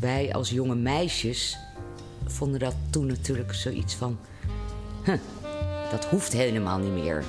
wij 0.00 0.32
als 0.32 0.50
jonge 0.50 0.74
meisjes 0.74 1.58
vonden 2.26 2.60
dat 2.60 2.74
toen 2.90 3.06
natuurlijk 3.06 3.54
zoiets 3.54 3.94
van... 3.94 4.18
Dat 5.90 6.04
hoeft 6.04 6.32
helemaal 6.32 6.78
niet 6.78 7.02
meer. 7.02 7.24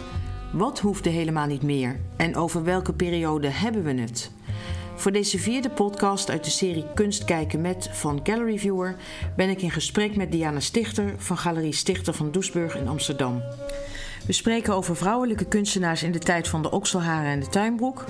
Wat 0.54 0.80
hoefde 0.80 1.10
helemaal 1.10 1.48
niet 1.48 1.62
meer 1.62 2.00
en 2.16 2.36
over 2.36 2.64
welke 2.64 2.94
periode 2.94 3.48
hebben 3.48 3.84
we 3.84 4.02
het? 4.02 4.32
Voor 4.96 5.12
deze 5.12 5.40
vierde 5.40 5.70
podcast 5.70 6.30
uit 6.30 6.44
de 6.44 6.50
serie 6.50 6.86
Kunst 6.94 7.26
kijken 7.26 7.62
met 7.62 7.90
van 7.92 8.20
Gallery 8.24 8.58
Viewer 8.58 8.96
ben 9.36 9.50
ik 9.50 9.62
in 9.62 9.72
gesprek 9.72 10.16
met 10.16 10.32
Diana 10.32 10.60
Stichter 10.60 11.14
van 11.18 11.38
Galerie 11.38 11.74
Stichter 11.74 12.14
van 12.14 12.32
Doesburg 12.32 12.78
in 12.78 12.88
Amsterdam. 12.88 13.42
We 14.26 14.34
spreken 14.34 14.74
over 14.74 14.96
vrouwelijke 14.96 15.46
kunstenaars 15.46 16.04
in 16.04 16.12
de 16.12 16.20
tijd 16.20 16.48
van 16.48 16.62
de 16.62 16.72
okselharen 16.72 17.32
en 17.32 17.40
de 17.40 17.48
tuinbroek, 17.48 18.06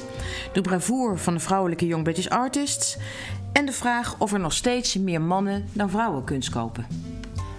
de 0.53 0.61
bravoure 0.61 1.17
van 1.17 1.33
de 1.33 1.39
vrouwelijke 1.39 1.85
Young 1.87 2.03
British 2.03 2.27
Artists 2.27 2.97
en 3.53 3.65
de 3.65 3.71
vraag 3.71 4.15
of 4.19 4.33
er 4.33 4.39
nog 4.39 4.53
steeds 4.53 4.95
meer 4.97 5.21
mannen 5.21 5.69
dan 5.73 5.89
vrouwen 5.89 6.23
kunst 6.23 6.49
kopen. 6.49 6.87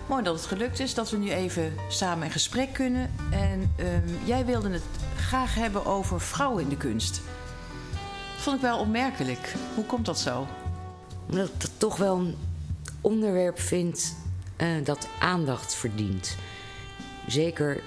Mooi 0.09 0.23
dat 0.23 0.35
het 0.35 0.47
gelukt 0.47 0.81
is 0.81 0.95
dat 0.95 1.11
we 1.11 1.17
nu 1.17 1.31
even 1.31 1.73
samen 1.89 2.25
in 2.25 2.31
gesprek 2.33 2.73
kunnen. 2.73 3.11
En 3.31 3.73
ehm, 3.77 4.09
jij 4.25 4.45
wilde 4.45 4.71
het 4.71 4.83
graag 5.17 5.55
hebben 5.55 5.85
over 5.87 6.21
vrouwen 6.21 6.63
in 6.63 6.69
de 6.69 6.77
kunst. 6.77 7.21
Dat 8.35 8.43
vond 8.43 8.57
ik 8.57 8.63
wel 8.63 8.79
opmerkelijk. 8.79 9.55
Hoe 9.75 9.85
komt 9.85 10.07
dat 10.07 10.19
zo? 10.19 10.47
Omdat 11.31 11.47
ik 11.49 11.63
het 11.63 11.71
toch 11.79 11.97
wel 11.97 12.19
een 12.19 12.37
onderwerp 13.01 13.61
vind 13.61 14.17
eh, 14.57 14.69
dat 14.85 15.09
aandacht 15.19 15.75
verdient. 15.75 16.37
Zeker 17.27 17.81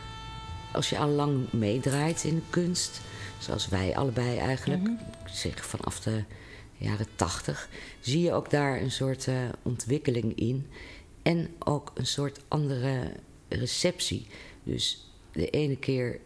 als 0.72 0.90
je 0.90 0.98
al 0.98 1.08
lang 1.10 1.52
meedraait 1.52 2.24
in 2.24 2.36
de 2.36 2.42
kunst, 2.50 3.02
zoals 3.38 3.68
wij 3.68 3.96
allebei 3.96 4.38
eigenlijk, 4.38 4.82
Mhm. 4.82 4.94
zeg 5.26 5.66
vanaf 5.66 6.00
de 6.00 6.24
jaren 6.78 7.08
tachtig, 7.16 7.70
zie 8.00 8.22
je 8.22 8.34
ook 8.34 8.50
daar 8.50 8.82
een 8.82 8.92
soort 8.92 9.28
eh, 9.28 9.36
ontwikkeling 9.62 10.36
in. 10.36 10.68
En 11.22 11.50
ook 11.60 11.92
een 11.94 12.06
soort 12.06 12.40
andere 12.48 13.12
receptie. 13.50 14.28
Dus 14.64 15.12
de 15.32 15.50
ene 15.50 15.78
keer 15.78 16.20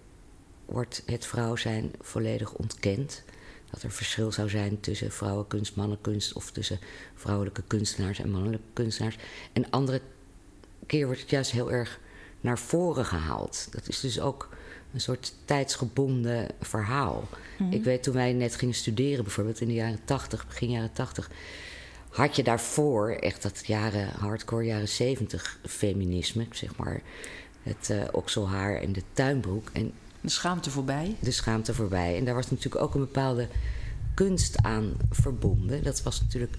wordt 0.65 1.03
het 1.05 1.25
vrouw 1.25 1.55
zijn 1.55 1.91
volledig 2.01 2.53
ontkend. 2.53 3.23
Dat 3.69 3.83
er 3.83 3.91
verschil 3.91 4.31
zou 4.31 4.49
zijn 4.49 4.79
tussen 4.79 5.11
vrouwenkunst, 5.11 5.75
mannenkunst... 5.75 6.33
of 6.33 6.51
tussen 6.51 6.79
vrouwelijke 7.15 7.63
kunstenaars 7.67 8.19
en 8.19 8.31
mannelijke 8.31 8.65
kunstenaars. 8.73 9.17
En 9.53 9.69
andere 9.69 10.01
keer 10.85 11.05
wordt 11.05 11.21
het 11.21 11.29
juist 11.29 11.51
heel 11.51 11.71
erg 11.71 11.99
naar 12.41 12.59
voren 12.59 13.05
gehaald. 13.05 13.67
Dat 13.71 13.87
is 13.87 13.99
dus 13.99 14.19
ook 14.19 14.49
een 14.93 15.01
soort 15.01 15.33
tijdsgebonden 15.45 16.47
verhaal. 16.61 17.27
Ik 17.69 17.83
weet 17.83 18.03
toen 18.03 18.13
wij 18.13 18.33
net 18.33 18.55
gingen 18.55 18.75
studeren, 18.75 19.23
bijvoorbeeld 19.23 19.61
in 19.61 19.67
de 19.67 19.73
jaren 19.73 19.99
80, 20.05 20.47
begin 20.47 20.69
jaren 20.69 20.91
80, 20.93 21.29
had 22.09 22.35
je 22.35 22.43
daarvoor 22.43 23.09
echt 23.09 23.41
dat 23.41 23.61
jaren 23.65 24.09
hardcore, 24.09 24.63
jaren 24.63 24.87
70 24.87 25.59
feminisme, 25.65 26.45
zeg 26.51 26.75
maar. 26.75 27.01
Het 27.63 27.89
eh 27.89 28.03
okselhaar 28.11 28.75
en 28.75 28.93
de 28.93 29.03
tuinbroek 29.13 29.69
en 29.73 29.91
De 30.21 30.29
schaamte 30.29 30.69
voorbij. 30.69 31.15
de 31.19 31.31
schaamte 31.31 31.73
voorbij. 31.73 32.17
En 32.17 32.25
daar 32.25 32.35
was 32.35 32.49
natuurlijk 32.49 32.83
ook 32.83 32.93
een 32.93 32.99
bepaalde 32.99 33.47
kunst 34.13 34.57
aan 34.61 34.93
verbonden. 35.09 35.83
Dat 35.83 36.03
was 36.03 36.21
natuurlijk 36.21 36.57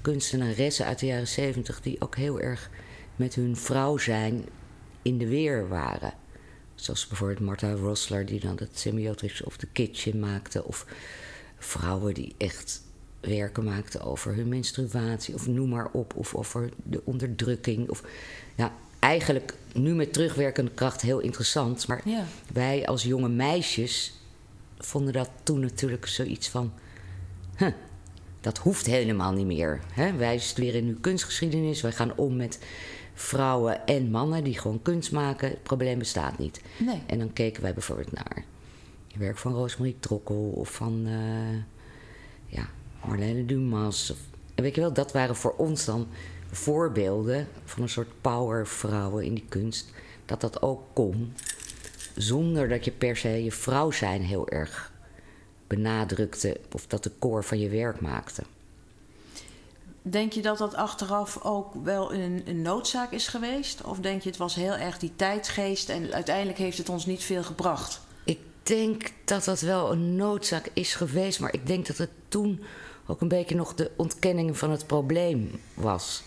kunstenaressen 0.00 0.86
uit 0.86 0.98
de 0.98 1.06
jaren 1.06 1.28
70 1.28 1.80
die 1.80 2.00
ook 2.00 2.16
heel 2.16 2.40
erg 2.40 2.70
met 3.16 3.34
hun 3.34 3.56
vrouw 3.56 3.98
zijn 3.98 4.44
in 5.02 5.18
de 5.18 5.28
weer 5.28 5.68
waren. 5.68 6.12
Zoals 6.74 7.06
bijvoorbeeld 7.06 7.40
Martha 7.40 7.72
Rosler, 7.72 8.26
die 8.26 8.40
dan 8.40 8.56
het 8.58 8.78
semiotics 8.78 9.42
of 9.42 9.56
the 9.56 9.66
kitchen 9.72 10.18
maakte. 10.20 10.64
Of 10.64 10.86
vrouwen 11.58 12.14
die 12.14 12.34
echt 12.38 12.82
werken 13.20 13.64
maakten 13.64 14.00
over 14.00 14.34
hun 14.34 14.48
menstruatie, 14.48 15.34
of 15.34 15.46
noem 15.46 15.68
maar 15.68 15.90
op. 15.92 16.14
Of 16.16 16.34
over 16.34 16.70
de 16.84 17.00
onderdrukking. 17.04 17.88
Of, 17.88 18.02
ja, 18.56 18.72
eigenlijk 18.98 19.54
nu 19.74 19.94
met 19.94 20.12
terugwerkende 20.12 20.70
kracht 20.70 21.00
heel 21.00 21.20
interessant. 21.20 21.86
Maar 21.86 22.08
Ja. 22.08 22.24
wij 22.52 22.86
als 22.86 23.02
jonge 23.02 23.28
meisjes 23.28 24.12
vonden 24.78 25.12
dat 25.12 25.30
toen 25.42 25.60
natuurlijk 25.60 26.06
zoiets 26.06 26.48
van... 26.48 26.72
Huh, 27.56 27.72
dat 28.40 28.58
hoeft 28.58 28.86
helemaal 28.86 29.32
niet 29.32 29.46
meer. 29.46 29.80
Hè? 29.92 30.16
Wij 30.16 30.38
studeren 30.38 30.84
nu 30.84 30.94
kunstgeschiedenis. 31.00 31.80
Wij 31.80 31.92
gaan 31.92 32.16
om 32.16 32.36
met 32.36 32.58
vrouwen 33.14 33.86
en 33.86 34.10
mannen 34.10 34.44
die 34.44 34.58
gewoon 34.58 34.82
kunst 34.82 35.12
maken. 35.12 35.48
Het 35.48 35.62
probleem 35.62 35.98
bestaat 35.98 36.38
niet. 36.38 36.60
Nee. 36.78 37.02
En 37.06 37.18
dan 37.18 37.32
keken 37.32 37.62
wij 37.62 37.74
bijvoorbeeld 37.74 38.12
naar 38.12 38.44
het 39.08 39.16
werk 39.16 39.38
van 39.38 39.54
Roosmarie 39.54 39.96
Trokkel... 40.00 40.52
of 40.54 40.70
van 40.74 41.02
eh, 41.06 41.56
ja, 42.46 42.68
Marlene 43.06 43.46
Dumas. 43.46 44.10
Of, 44.10 44.18
en 44.54 44.62
weet 44.62 44.74
je 44.74 44.80
wel, 44.80 44.92
dat 44.92 45.12
waren 45.12 45.36
voor 45.36 45.54
ons 45.56 45.84
dan 45.84 46.06
voorbeelden... 46.50 47.48
van 47.64 47.82
een 47.82 47.88
soort 47.88 48.20
powervrouwen 48.20 49.24
in 49.24 49.34
die 49.34 49.46
kunst. 49.48 49.90
Dat 50.24 50.40
dat 50.40 50.62
ook 50.62 50.82
kon 50.92 51.32
zonder 52.14 52.68
dat 52.68 52.84
je 52.84 52.90
per 52.90 53.16
se 53.16 53.44
je 53.44 53.52
vrouw 53.52 53.90
zijn 53.90 54.22
heel 54.22 54.48
erg 54.48 54.92
benadrukte 55.66 56.60
of 56.72 56.86
dat 56.86 57.02
de 57.02 57.10
core 57.18 57.42
van 57.42 57.58
je 57.58 57.68
werk 57.68 58.00
maakte. 58.00 58.42
Denk 60.02 60.32
je 60.32 60.42
dat 60.42 60.58
dat 60.58 60.74
achteraf 60.74 61.38
ook 61.42 61.74
wel 61.82 62.12
een, 62.14 62.42
een 62.44 62.62
noodzaak 62.62 63.12
is 63.12 63.28
geweest? 63.28 63.82
Of 63.84 63.98
denk 63.98 64.22
je 64.22 64.28
het 64.28 64.38
was 64.38 64.54
heel 64.54 64.74
erg 64.74 64.98
die 64.98 65.12
tijdsgeest 65.16 65.88
en 65.88 66.12
uiteindelijk 66.12 66.58
heeft 66.58 66.78
het 66.78 66.88
ons 66.88 67.06
niet 67.06 67.22
veel 67.24 67.42
gebracht? 67.42 68.00
Ik 68.24 68.38
denk 68.62 69.10
dat 69.24 69.44
dat 69.44 69.60
wel 69.60 69.92
een 69.92 70.16
noodzaak 70.16 70.70
is 70.72 70.94
geweest, 70.94 71.40
maar 71.40 71.54
ik 71.54 71.66
denk 71.66 71.86
dat 71.86 71.96
het 71.96 72.10
toen 72.28 72.62
ook 73.06 73.20
een 73.20 73.28
beetje 73.28 73.54
nog 73.54 73.74
de 73.74 73.90
ontkenning 73.96 74.58
van 74.58 74.70
het 74.70 74.86
probleem 74.86 75.60
was. 75.74 76.22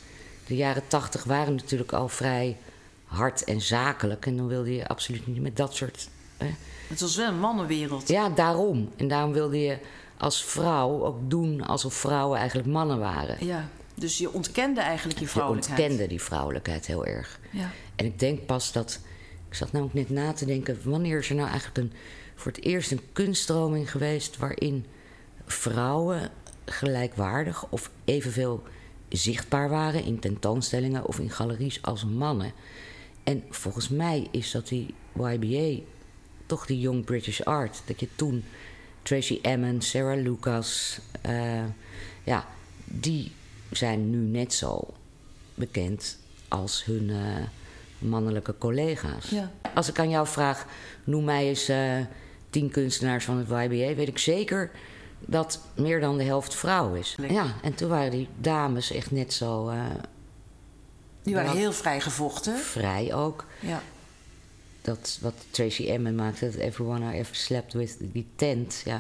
De 0.47 0.56
jaren 0.56 0.88
tachtig 0.88 1.24
waren 1.24 1.56
natuurlijk 1.56 1.94
al 1.94 2.07
vrij 2.07 2.57
hard 3.06 3.44
en 3.44 3.62
zakelijk 3.62 4.25
en 4.25 4.38
dan 4.38 4.47
wilde 4.47 4.75
je 4.75 4.88
absoluut 4.88 5.28
niet 5.28 5.42
met 5.42 5.57
dat 5.57 5.75
soort. 5.75 6.09
Hè, 6.38 6.47
Het 6.88 7.02
was 7.02 7.16
wel 7.16 7.28
een 7.28 7.40
mannenwereld. 7.40 8.07
Ja, 8.07 8.30
daarom. 8.30 8.92
En 8.96 9.07
daarom 9.07 9.34
wilde 9.34 9.59
je 9.59 9.78
als 10.18 10.44
vrouw 10.44 11.03
ook 11.06 11.30
doen 11.30 11.62
alsof 11.62 11.94
vrouwen 11.94 12.40
eigenlijk 12.40 12.68
mannen 12.68 13.00
waren. 13.00 13.46
Ja, 13.46 13.70
dus 13.96 14.18
je 14.18 14.31
ontkende 14.34 14.81
eigenlijk 14.81 15.20
je 15.20 15.26
Je 15.26 15.31
vrouwelijkheid. 15.31 15.80
ontkende 15.80 16.08
die 16.08 16.22
vrouwelijkheid 16.22 16.86
heel 16.86 17.06
erg. 17.06 17.40
Ja. 17.52 17.72
En 17.96 18.06
ik 18.06 18.20
denk 18.20 18.46
pas 18.46 18.72
dat. 18.72 19.00
Ik 19.50 19.54
zat 19.56 19.72
nou 19.72 19.86
ook 19.86 19.94
net 19.94 20.09
na 20.09 20.34
te 20.34 20.46
denken. 20.46 20.80
Wanneer 20.84 21.18
is 21.20 21.30
er 21.30 21.36
nou 21.36 21.50
eigenlijk 21.50 21.78
een, 21.78 21.92
voor 22.36 22.52
het 22.52 22.64
eerst 22.64 22.92
een 22.92 23.02
kunststroming 23.14 23.92
geweest. 23.92 24.38
waarin 24.38 24.86
vrouwen 25.46 26.30
gelijkwaardig 26.66 27.66
of 27.70 27.90
evenveel 28.06 28.64
zichtbaar 29.09 29.70
waren 29.70 30.04
in 30.04 30.20
tentoonstellingen 30.20 31.06
of 31.06 31.20
in 31.20 31.30
galeries 31.30 31.81
als 31.81 32.06
mannen. 32.06 32.52
En 33.24 33.44
volgens 33.50 33.90
mij 33.90 34.28
is 34.31 34.52
dat 34.52 34.68
die 34.68 34.94
YBA, 35.14 35.84
toch 36.46 36.66
die 36.66 36.80
Young 36.80 37.06
British 37.06 37.42
Art. 37.42 37.81
Dat 37.86 38.00
je 38.00 38.08
toen 38.16 38.44
Tracy 39.06 39.40
Emin, 39.42 39.82
Sarah 39.82 40.22
Lucas, 40.22 41.00
eh, 41.22 41.64
ja, 42.24 42.46
die 42.86 43.32
zijn 43.72 44.10
nu 44.10 44.18
net 44.18 44.54
zo 44.54 44.88
bekend 45.54 46.18
als 46.48 46.86
hun 46.86 47.10
eh, 47.10 47.44
mannelijke 47.98 48.56
collega's. 48.58 49.30
Ja. 49.30 49.52
Als 49.74 49.90
ik 49.90 50.00
aan 50.00 50.10
jou 50.10 50.28
vraag, 50.28 50.66
noem 51.04 51.24
mij 51.24 51.48
eens 51.48 51.70
eh, 51.70 51.98
tien 52.50 52.70
kunstenaars 52.72 53.26
van 53.26 53.38
het 53.38 53.48
YBA, 53.48 53.96
weet 53.96 54.08
ik 54.08 54.18
zeker 54.18 54.72
dat 55.20 55.60
meer 55.76 56.00
dan 56.00 56.18
de 56.18 56.24
helft 56.24 56.56
vrouw 56.56 56.94
is. 56.94 57.16
Lekker. 57.18 57.38
Ja, 57.38 57.54
en 57.62 57.76
toen 57.76 57.90
waren 57.90 58.12
die 58.12 58.28
dames 58.38 58.92
echt 58.92 59.12
net 59.12 59.34
zo 59.34 59.72
Die 61.24 61.34
waren 61.34 61.52
heel 61.52 61.74
vrij 61.74 62.02
gevochten. 62.02 62.58
vrij 62.58 63.14
ook. 63.14 63.46
Ja. 63.60 63.82
Dat 64.85 65.18
wat 65.22 65.34
Tracy 65.50 65.84
Emin 65.84 66.16
maakte, 66.16 66.46
dat 66.46 66.56
Everyone 66.56 67.13
I 67.13 67.18
Ever 67.18 67.35
Slept 67.35 67.73
With, 67.73 67.97
die 68.00 68.28
tent, 68.35 68.81
ja, 68.85 68.97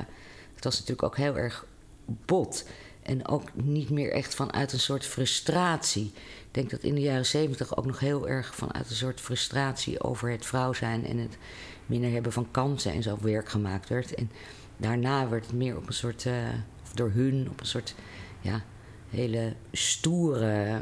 dat 0.53 0.63
was 0.63 0.73
natuurlijk 0.73 1.03
ook 1.03 1.17
heel 1.17 1.37
erg 1.37 1.65
bot. 2.05 2.65
En 3.01 3.27
ook 3.27 3.49
niet 3.53 3.89
meer 3.89 4.11
echt 4.11 4.35
vanuit 4.35 4.73
een 4.73 4.79
soort 4.79 5.05
frustratie. 5.05 6.05
Ik 6.15 6.51
denk 6.51 6.69
dat 6.69 6.83
in 6.83 6.95
de 6.95 7.01
jaren 7.01 7.25
zeventig 7.25 7.77
ook 7.77 7.85
nog 7.85 7.99
heel 7.99 8.27
erg 8.27 8.55
vanuit 8.55 8.89
een 8.89 8.95
soort 8.95 9.21
frustratie 9.21 10.03
over 10.03 10.29
het 10.29 10.45
vrouw 10.45 10.73
zijn 10.73 11.05
en 11.05 11.17
het 11.17 11.37
minder 11.85 12.11
hebben 12.11 12.31
van 12.31 12.51
kansen 12.51 12.91
en 12.91 13.03
zo 13.03 13.17
werk 13.21 13.49
gemaakt 13.49 13.89
werd. 13.89 14.15
En 14.15 14.31
daarna 14.77 15.29
werd 15.29 15.45
het 15.45 15.55
meer 15.55 15.77
op 15.77 15.87
een 15.87 15.93
soort, 15.93 16.25
eh, 16.25 16.33
door 16.93 17.11
hun, 17.11 17.47
op 17.51 17.59
een 17.59 17.65
soort 17.65 17.95
ja, 18.41 18.63
hele 19.09 19.53
stoere, 19.71 20.81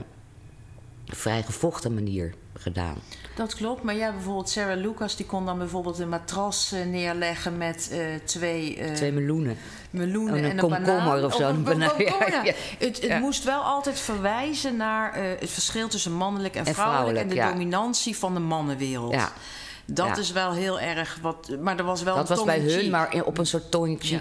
vrijgevochten 1.05 1.93
manier 1.93 2.33
gedaan. 2.57 2.95
Dat 3.35 3.55
klopt, 3.55 3.83
maar 3.83 3.95
ja, 3.95 4.11
bijvoorbeeld 4.11 4.49
Sarah 4.49 4.77
Lucas 4.81 5.15
die 5.15 5.25
kon 5.25 5.45
dan 5.45 5.57
bijvoorbeeld 5.57 5.99
een 5.99 6.09
matras 6.09 6.71
eh, 6.71 6.85
neerleggen 6.85 7.57
met 7.57 7.89
eh, 7.91 7.99
twee, 8.25 8.75
eh, 8.77 8.93
Twee 8.93 9.11
meloenen. 9.11 9.57
meloenen 9.89 10.33
Oh, 10.33 10.39
een 10.39 10.45
en 10.45 10.51
een 10.51 10.57
komkommer 10.57 11.25
of 11.25 11.35
zo, 11.35 11.49
een 11.49 11.55
een 11.55 11.63
banaan, 11.79 11.91
ja, 11.97 12.11
komkommer, 12.11 12.45
ja. 12.45 12.53
Het, 12.79 13.19
moest 13.19 13.43
wel 13.43 13.61
altijd 13.61 13.99
verwijzen 13.99 14.75
naar 14.77 15.15
het 15.15 15.49
verschil 15.49 15.87
tussen 15.87 16.11
mannelijk 16.13 16.55
en, 16.55 16.65
En 16.65 16.73
vrouwelijk, 16.73 17.19
en 17.19 17.27
de 17.35 17.35
dominantie 17.49 18.17
van 18.17 18.33
de 18.33 18.39
mannenwereld. 18.39 19.15
Dat 19.85 20.07
Ja. 20.07 20.17
is 20.17 20.31
wel 20.31 20.53
heel 20.53 20.79
erg 20.79 21.17
wat. 21.21 21.49
Maar 21.61 21.77
er 21.77 21.83
was 21.83 22.03
wel 22.03 22.15
Dat 22.15 22.29
een 22.29 22.35
was 22.35 22.45
bij 22.45 22.59
hun, 22.59 22.89
maar 22.89 23.23
op 23.25 23.37
een 23.37 23.45
soort 23.45 23.71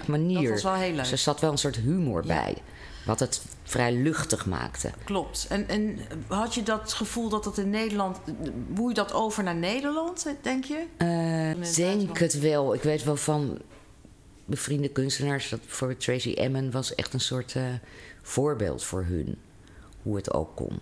Ja, 0.05 0.11
manier. 0.11 0.41
dat 0.41 0.51
was 0.51 0.63
wel 0.63 0.73
heel 0.73 0.93
leuk. 0.93 1.05
Er 1.11 1.17
zat 1.17 1.39
wel 1.39 1.51
een 1.51 1.57
soort 1.57 1.75
humor 1.75 2.25
Ja. 2.25 2.41
bij. 2.41 2.57
Wat 3.05 3.19
het 3.19 3.41
vrij 3.63 3.93
luchtig 3.93 4.45
maakte. 4.45 4.91
Klopt. 5.03 5.45
En, 5.49 5.67
en 5.67 5.99
had 6.27 6.55
je 6.55 6.63
dat 6.63 6.93
gevoel 6.93 7.29
dat 7.29 7.43
dat 7.43 7.57
in 7.57 7.69
Nederland. 7.69 8.19
Boe 8.67 8.87
je 8.87 8.93
dat 8.93 9.13
over 9.13 9.43
naar 9.43 9.55
Nederland, 9.55 10.27
denk 10.41 10.63
je? 10.63 10.85
Uh, 11.57 11.75
denk 11.75 12.17
het 12.17 12.39
wel. 12.39 12.73
Ik 12.73 12.81
weet 12.81 13.03
wel 13.03 13.15
van 13.15 13.61
bevriende 14.45 14.89
kunstenaars 14.89 15.49
dat 15.49 15.59
bijvoorbeeld 15.59 15.99
Tracy 15.99 16.33
Emin 16.33 16.71
was 16.71 16.95
echt 16.95 17.13
een 17.13 17.19
soort 17.19 17.53
uh, 17.53 17.63
voorbeeld 18.21 18.83
voor 18.83 19.03
hun. 19.03 19.37
Hoe 20.01 20.15
het 20.15 20.33
ook 20.33 20.55
kon. 20.55 20.79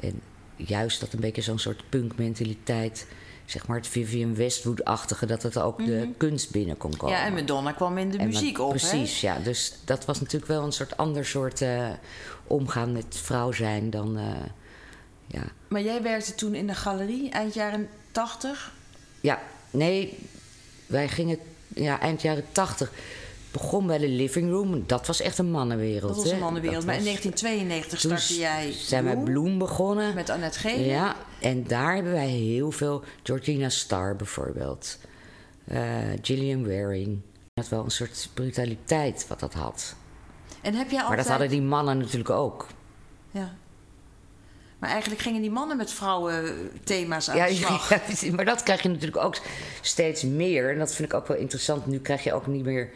En 0.00 0.20
juist 0.56 1.00
dat 1.00 1.12
een 1.12 1.20
beetje 1.20 1.42
zo'n 1.42 1.58
soort 1.58 1.82
punkmentaliteit 1.88 3.06
zeg 3.46 3.66
maar 3.66 3.76
het 3.76 3.86
Vivian 3.86 4.34
Westwood-achtige, 4.34 5.26
dat 5.26 5.42
het 5.42 5.58
ook 5.58 5.86
de 5.86 5.96
mhm. 5.96 6.08
kunst 6.16 6.50
binnen 6.50 6.76
kon 6.76 6.96
komen. 6.96 7.16
Ja, 7.16 7.24
en 7.24 7.34
Madonna 7.34 7.72
kwam 7.72 7.98
in 7.98 8.10
de 8.10 8.24
muziek 8.24 8.58
op. 8.58 8.68
Precies, 8.68 9.20
ja. 9.20 9.38
Dus 9.38 9.74
dat 9.84 10.04
was 10.04 10.20
natuurlijk 10.20 10.50
wel 10.50 10.62
een 10.62 10.72
soort 10.72 10.96
ander 10.96 11.26
soort 11.26 11.60
uh, 11.60 11.88
omgaan 12.46 12.92
met 12.92 13.06
vrouw 13.08 13.52
zijn 13.52 13.90
dan. 13.90 14.18
Uh, 14.18 14.24
ja. 15.26 15.42
Maar 15.68 15.82
jij 15.82 16.02
werkte 16.02 16.34
toen 16.34 16.54
in 16.54 16.66
de 16.66 16.74
galerie 16.74 17.30
eind 17.30 17.54
jaren 17.54 17.88
80? 18.12 18.72
Ja, 19.20 19.40
nee, 19.70 20.18
wij 20.86 21.08
gingen 21.08 21.38
ja, 21.68 22.00
eind 22.00 22.22
jaren 22.22 22.44
80 22.52 22.92
begon 23.50 23.86
bij 23.86 23.98
de 23.98 24.08
living 24.08 24.50
room. 24.50 24.84
Dat 24.86 25.06
was 25.06 25.20
echt 25.20 25.38
een 25.38 25.50
mannenwereld. 25.50 26.14
Dat 26.14 26.22
was 26.22 26.32
een 26.32 26.38
mannenwereld. 26.38 26.86
maar 26.86 26.96
in 26.96 27.04
1992 27.04 27.98
startte 27.98 28.38
jij. 28.38 28.72
Zijn 28.72 29.04
wij 29.04 29.16
Bloem 29.16 29.58
begonnen. 29.58 30.14
Met 30.14 30.30
Annette 30.30 30.58
Gele. 30.58 30.84
Ja, 30.84 31.16
en 31.40 31.64
daar 31.66 31.94
hebben 31.94 32.12
wij 32.12 32.28
heel 32.28 32.70
veel. 32.70 33.02
Georgina 33.22 33.68
Starr 33.68 34.16
bijvoorbeeld. 34.16 34.98
Uh, 35.72 35.78
Gillian 36.22 36.68
Waring. 36.68 37.20
Dat 37.54 37.68
wel 37.68 37.84
een 37.84 37.90
soort 37.90 38.28
brutaliteit 38.34 39.26
wat 39.28 39.40
dat 39.40 39.54
had. 39.54 39.96
En 40.62 40.74
heb 40.74 40.90
jij 40.90 41.00
altijd... 41.00 41.08
Maar 41.08 41.16
dat 41.16 41.28
hadden 41.28 41.48
die 41.48 41.62
mannen 41.62 41.98
natuurlijk 41.98 42.30
ook. 42.30 42.66
Ja. 43.30 43.54
Maar 44.78 44.90
eigenlijk 44.90 45.20
gingen 45.20 45.40
die 45.40 45.50
mannen 45.50 45.76
met 45.76 45.92
vrouwen 45.92 46.70
thema's 46.84 47.30
aan 47.30 47.48
de 47.48 47.54
slag. 47.64 47.88
Ja, 48.20 48.32
maar 48.32 48.44
dat 48.44 48.62
krijg 48.62 48.82
je 48.82 48.88
natuurlijk 48.88 49.24
ook 49.24 49.36
steeds 49.80 50.22
meer. 50.22 50.70
En 50.70 50.78
dat 50.78 50.94
vind 50.94 51.08
ik 51.08 51.14
ook 51.14 51.26
wel 51.26 51.36
interessant. 51.36 51.86
Nu 51.86 51.98
krijg 51.98 52.24
je 52.24 52.32
ook 52.32 52.46
niet 52.46 52.64
meer 52.64 52.90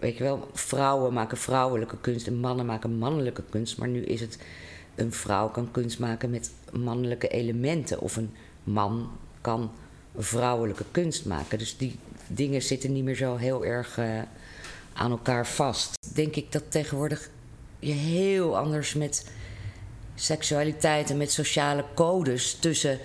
weet 0.00 0.16
je 0.16 0.22
wel, 0.22 0.48
vrouwen 0.52 1.12
maken 1.12 1.38
vrouwelijke 1.38 1.96
kunst 2.00 2.26
en 2.26 2.40
mannen 2.40 2.66
maken 2.66 2.98
mannelijke 2.98 3.42
kunst. 3.50 3.78
Maar 3.78 3.88
nu 3.88 4.04
is 4.04 4.20
het 4.20 4.38
een 4.94 5.12
vrouw 5.12 5.48
kan 5.48 5.70
kunst 5.70 5.98
maken 5.98 6.30
met 6.30 6.50
mannelijke 6.72 7.28
elementen. 7.28 8.00
Of 8.00 8.16
een 8.16 8.34
man 8.64 9.10
kan 9.40 9.70
vrouwelijke 10.16 10.84
kunst 10.90 11.26
maken. 11.26 11.58
Dus 11.58 11.76
die 11.76 11.98
dingen 12.26 12.62
zitten 12.62 12.92
niet 12.92 13.04
meer 13.04 13.16
zo 13.16 13.36
heel 13.36 13.64
erg 13.64 13.98
uh, 13.98 14.22
aan 14.92 15.10
elkaar 15.10 15.46
vast. 15.46 15.90
Denk 16.14 16.36
ik 16.36 16.52
dat 16.52 16.70
tegenwoordig 16.70 17.30
je 17.78 17.92
heel 17.92 18.58
anders 18.58 18.94
met 18.94 19.30
seksualiteit 20.14 21.10
en 21.10 21.16
met 21.16 21.32
sociale 21.32 21.84
codes 21.94 22.54
tussen 22.54 22.98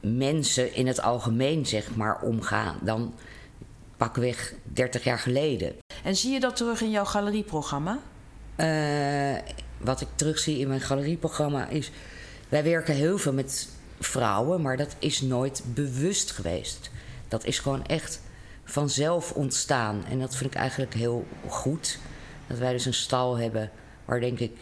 mensen 0.00 0.74
in 0.74 0.86
het 0.86 1.00
algemeen, 1.00 1.66
zeg 1.66 1.96
maar, 1.96 2.20
omgaan 2.20 2.78
dan 2.82 3.14
pakweg 3.96 4.54
30 4.62 5.04
jaar 5.04 5.18
geleden. 5.18 5.76
En 6.06 6.16
zie 6.16 6.32
je 6.32 6.40
dat 6.40 6.56
terug 6.56 6.80
in 6.80 6.90
jouw 6.90 7.04
galerieprogramma? 7.04 7.98
Uh, 8.56 9.36
wat 9.78 10.00
ik 10.00 10.08
terugzie 10.14 10.58
in 10.58 10.68
mijn 10.68 10.80
galerieprogramma 10.80 11.68
is... 11.68 11.90
Wij 12.48 12.64
werken 12.64 12.94
heel 12.94 13.18
veel 13.18 13.32
met 13.32 13.68
vrouwen, 14.00 14.62
maar 14.62 14.76
dat 14.76 14.96
is 14.98 15.20
nooit 15.20 15.62
bewust 15.66 16.30
geweest. 16.30 16.90
Dat 17.28 17.44
is 17.44 17.58
gewoon 17.58 17.86
echt 17.86 18.20
vanzelf 18.64 19.32
ontstaan. 19.32 20.04
En 20.04 20.18
dat 20.18 20.36
vind 20.36 20.54
ik 20.54 20.58
eigenlijk 20.60 20.94
heel 20.94 21.26
goed. 21.48 21.98
Dat 22.46 22.58
wij 22.58 22.72
dus 22.72 22.86
een 22.86 22.94
stal 22.94 23.36
hebben 23.36 23.70
waar 24.04 24.20
denk 24.20 24.38
ik 24.38 24.56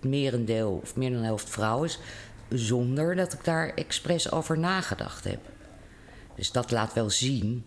merendeel 0.00 0.80
of 0.82 0.96
meer 0.96 1.10
dan 1.10 1.20
de 1.20 1.26
helft 1.26 1.50
vrouw 1.50 1.84
is. 1.84 1.98
Zonder 2.48 3.16
dat 3.16 3.32
ik 3.32 3.44
daar 3.44 3.68
expres 3.74 4.32
over 4.32 4.58
nagedacht 4.58 5.24
heb. 5.24 5.40
Dus 6.34 6.52
dat 6.52 6.70
laat 6.70 6.92
wel 6.92 7.10
zien 7.10 7.64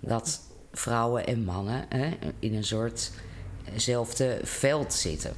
dat 0.00 0.48
vrouwen 0.72 1.26
en 1.26 1.44
mannen 1.44 1.86
hè, 1.88 2.08
in 2.38 2.54
een 2.54 2.64
soortzelfde 2.64 4.40
veld 4.42 4.92
zitten. 4.92 5.32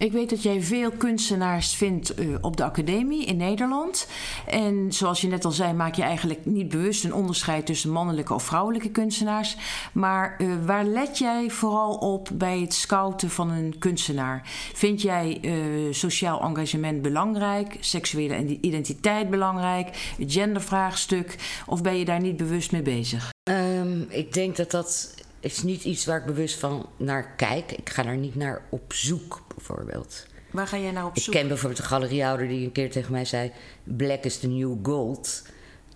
Ik 0.00 0.12
weet 0.12 0.30
dat 0.30 0.42
jij 0.42 0.62
veel 0.62 0.90
kunstenaars 0.90 1.74
vindt 1.74 2.20
uh, 2.20 2.36
op 2.40 2.56
de 2.56 2.64
academie 2.64 3.24
in 3.24 3.36
Nederland. 3.36 4.08
En 4.46 4.92
zoals 4.92 5.20
je 5.20 5.28
net 5.28 5.44
al 5.44 5.50
zei, 5.50 5.72
maak 5.72 5.94
je 5.94 6.02
eigenlijk 6.02 6.44
niet 6.44 6.68
bewust 6.68 7.04
een 7.04 7.14
onderscheid 7.14 7.66
tussen 7.66 7.90
mannelijke 7.90 8.34
of 8.34 8.42
vrouwelijke 8.42 8.90
kunstenaars. 8.90 9.56
Maar 9.92 10.36
uh, 10.38 10.52
waar 10.66 10.84
let 10.84 11.18
jij 11.18 11.50
vooral 11.50 11.94
op 11.94 12.28
bij 12.32 12.60
het 12.60 12.74
scouten 12.74 13.30
van 13.30 13.50
een 13.50 13.78
kunstenaar? 13.78 14.42
Vind 14.74 15.02
jij 15.02 15.38
uh, 15.42 15.92
sociaal 15.92 16.40
engagement 16.40 17.02
belangrijk, 17.02 17.76
seksuele 17.80 18.60
identiteit 18.60 19.30
belangrijk, 19.30 20.14
het 20.18 20.32
gendervraagstuk? 20.32 21.36
Of 21.66 21.82
ben 21.82 21.96
je 21.96 22.04
daar 22.04 22.20
niet 22.20 22.36
bewust 22.36 22.72
mee 22.72 22.82
bezig? 22.82 23.32
Um, 23.50 24.06
ik 24.08 24.32
denk 24.32 24.56
dat 24.56 24.70
dat 24.70 25.14
is 25.40 25.62
niet 25.62 25.84
iets 25.84 26.04
waar 26.04 26.18
ik 26.18 26.26
bewust 26.26 26.58
van 26.58 26.86
naar 26.96 27.34
kijk. 27.36 27.72
Ik 27.72 27.90
ga 27.90 28.02
daar 28.02 28.16
niet 28.16 28.34
naar 28.34 28.62
op 28.70 28.92
zoek, 28.92 29.42
bijvoorbeeld. 29.66 30.26
Waar 30.50 30.66
ga 30.66 30.78
jij 30.78 30.90
naar 30.90 31.06
op 31.06 31.18
zoek? 31.18 31.34
Ik 31.34 31.40
ken 31.40 31.48
bijvoorbeeld 31.48 31.80
een 31.80 31.86
galeriehouder 31.86 32.48
die 32.48 32.64
een 32.64 32.72
keer 32.72 32.90
tegen 32.90 33.12
mij 33.12 33.24
zei... 33.24 33.52
Black 33.84 34.24
is 34.24 34.38
the 34.38 34.48
new 34.48 34.76
gold. 34.82 35.42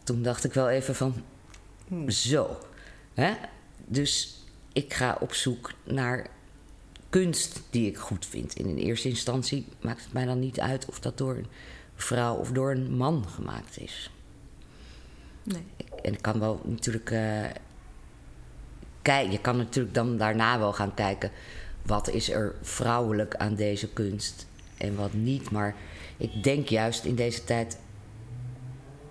Toen 0.04 0.22
dacht 0.22 0.44
ik 0.44 0.52
wel 0.52 0.68
even 0.68 0.94
van... 0.94 1.14
Hmm. 1.88 2.10
Zo. 2.10 2.58
Hè? 3.14 3.32
Dus 3.84 4.42
ik 4.72 4.94
ga 4.94 5.16
op 5.20 5.34
zoek 5.34 5.72
naar 5.84 6.26
kunst 7.10 7.62
die 7.70 7.88
ik 7.88 7.96
goed 7.96 8.26
vind. 8.26 8.56
En 8.56 8.66
in 8.66 8.76
eerste 8.76 9.08
instantie 9.08 9.66
maakt 9.80 10.04
het 10.04 10.12
mij 10.12 10.24
dan 10.24 10.38
niet 10.38 10.60
uit... 10.60 10.86
of 10.86 11.00
dat 11.00 11.18
door 11.18 11.36
een 11.36 11.46
vrouw 11.94 12.34
of 12.34 12.50
door 12.50 12.70
een 12.70 12.96
man 12.96 13.24
gemaakt 13.28 13.80
is. 13.80 14.10
Nee. 15.42 15.64
En 16.02 16.12
ik 16.12 16.22
kan 16.22 16.40
wel 16.40 16.60
natuurlijk... 16.64 17.10
Uh, 17.10 17.44
kijk, 19.02 19.30
je 19.30 19.40
kan 19.40 19.56
natuurlijk 19.56 19.94
dan 19.94 20.16
daarna 20.16 20.58
wel 20.58 20.72
gaan 20.72 20.94
kijken. 20.94 21.30
Wat 21.86 22.08
is 22.08 22.30
er 22.30 22.54
vrouwelijk 22.62 23.36
aan 23.36 23.54
deze 23.54 23.88
kunst 23.88 24.46
en 24.76 24.96
wat 24.96 25.12
niet. 25.12 25.50
Maar 25.50 25.74
ik 26.16 26.42
denk 26.42 26.68
juist 26.68 27.04
in 27.04 27.14
deze 27.14 27.44
tijd. 27.44 27.78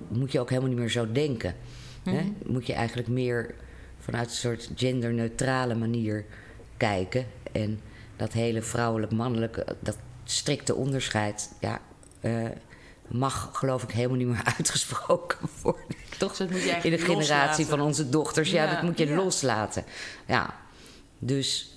moet 0.07 0.31
je 0.31 0.39
ook 0.39 0.49
helemaal 0.49 0.69
niet 0.69 0.79
meer 0.79 0.89
zo 0.89 1.11
denken. 1.11 1.55
hè? 2.03 2.11
Mhm. 2.11 2.31
Moet 2.45 2.67
je 2.67 2.73
eigenlijk 2.73 3.07
meer 3.07 3.55
vanuit 3.99 4.25
een 4.25 4.35
soort 4.35 4.69
genderneutrale 4.75 5.75
manier 5.75 6.25
kijken. 6.77 7.25
En 7.51 7.79
dat 8.15 8.33
hele 8.33 8.61
vrouwelijk-mannelijke, 8.61 9.65
dat 9.79 9.97
strikte 10.23 10.75
onderscheid. 10.75 11.49
Ja, 11.59 11.81
uh, 12.21 12.49
mag 13.07 13.49
geloof 13.53 13.83
ik 13.83 13.91
helemaal 13.91 14.17
niet 14.17 14.27
meer 14.27 14.43
uitgesproken 14.57 15.49
worden. 15.61 15.95
Toch? 16.17 16.37
Dat 16.37 16.49
moet 16.49 16.63
je 16.63 16.79
In 16.83 16.91
de 16.91 16.97
generatie 16.97 17.65
van 17.65 17.81
onze 17.81 18.09
dochters. 18.09 18.51
Ja, 18.51 18.73
dat 18.73 18.83
moet 18.83 18.97
je 18.97 19.13
loslaten. 19.13 19.83
Ja, 20.27 20.55
dus... 21.19 21.72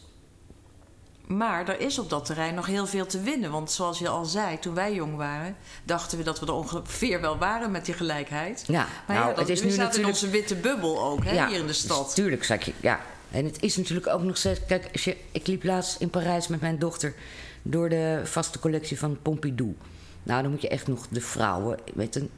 Maar 1.27 1.69
er 1.69 1.81
is 1.81 1.99
op 1.99 2.11
dat 2.11 2.25
terrein 2.25 2.55
nog 2.55 2.67
heel 2.67 2.87
veel 2.87 3.07
te 3.07 3.21
winnen. 3.21 3.51
Want 3.51 3.71
zoals 3.71 3.99
je 3.99 4.09
al 4.09 4.25
zei, 4.25 4.59
toen 4.59 4.75
wij 4.75 4.95
jong 4.95 5.17
waren... 5.17 5.57
dachten 5.85 6.19
we 6.19 6.25
dat 6.25 6.41
we 6.41 6.47
er 6.47 6.53
ongeveer 6.53 7.21
wel 7.21 7.39
waren 7.39 7.71
met 7.71 7.85
die 7.85 7.95
gelijkheid. 7.95 8.65
Ja, 8.67 8.87
maar 9.07 9.17
nou, 9.17 9.29
ja, 9.29 9.35
dat, 9.35 9.39
het 9.39 9.49
is 9.49 9.63
nu 9.63 9.69
natuurlijk... 9.69 9.97
in 9.97 10.07
onze 10.07 10.31
witte 10.31 10.55
bubbel 10.55 11.03
ook, 11.03 11.25
hè, 11.25 11.47
hier 11.47 11.59
in 11.59 11.67
de 11.67 11.73
stad. 11.73 12.15
tuurlijk, 12.15 12.45
zeg 12.45 12.65
je, 12.65 12.73
ja. 12.81 13.01
En 13.31 13.45
het 13.45 13.63
is 13.63 13.77
natuurlijk 13.77 14.07
ook 14.07 14.23
nog 14.23 14.37
steeds... 14.37 14.61
Kijk, 14.67 14.89
als 14.93 15.05
je, 15.05 15.17
ik 15.33 15.47
liep 15.47 15.65
laatst 15.65 16.01
in 16.01 16.11
Parijs 16.11 16.47
met 16.47 16.61
mijn 16.61 16.79
dochter... 16.79 17.15
door 17.63 17.89
de 17.89 18.21
vaste 18.25 18.59
collectie 18.59 18.99
van 18.99 19.19
Pompidou... 19.23 19.77
Nou, 20.23 20.43
dan 20.43 20.51
moet 20.51 20.63
je 20.63 20.69
echt 20.69 20.87
nog 20.87 21.07
de 21.09 21.21
vrouwen 21.21 21.79
met 21.95 22.17
een 22.17 22.31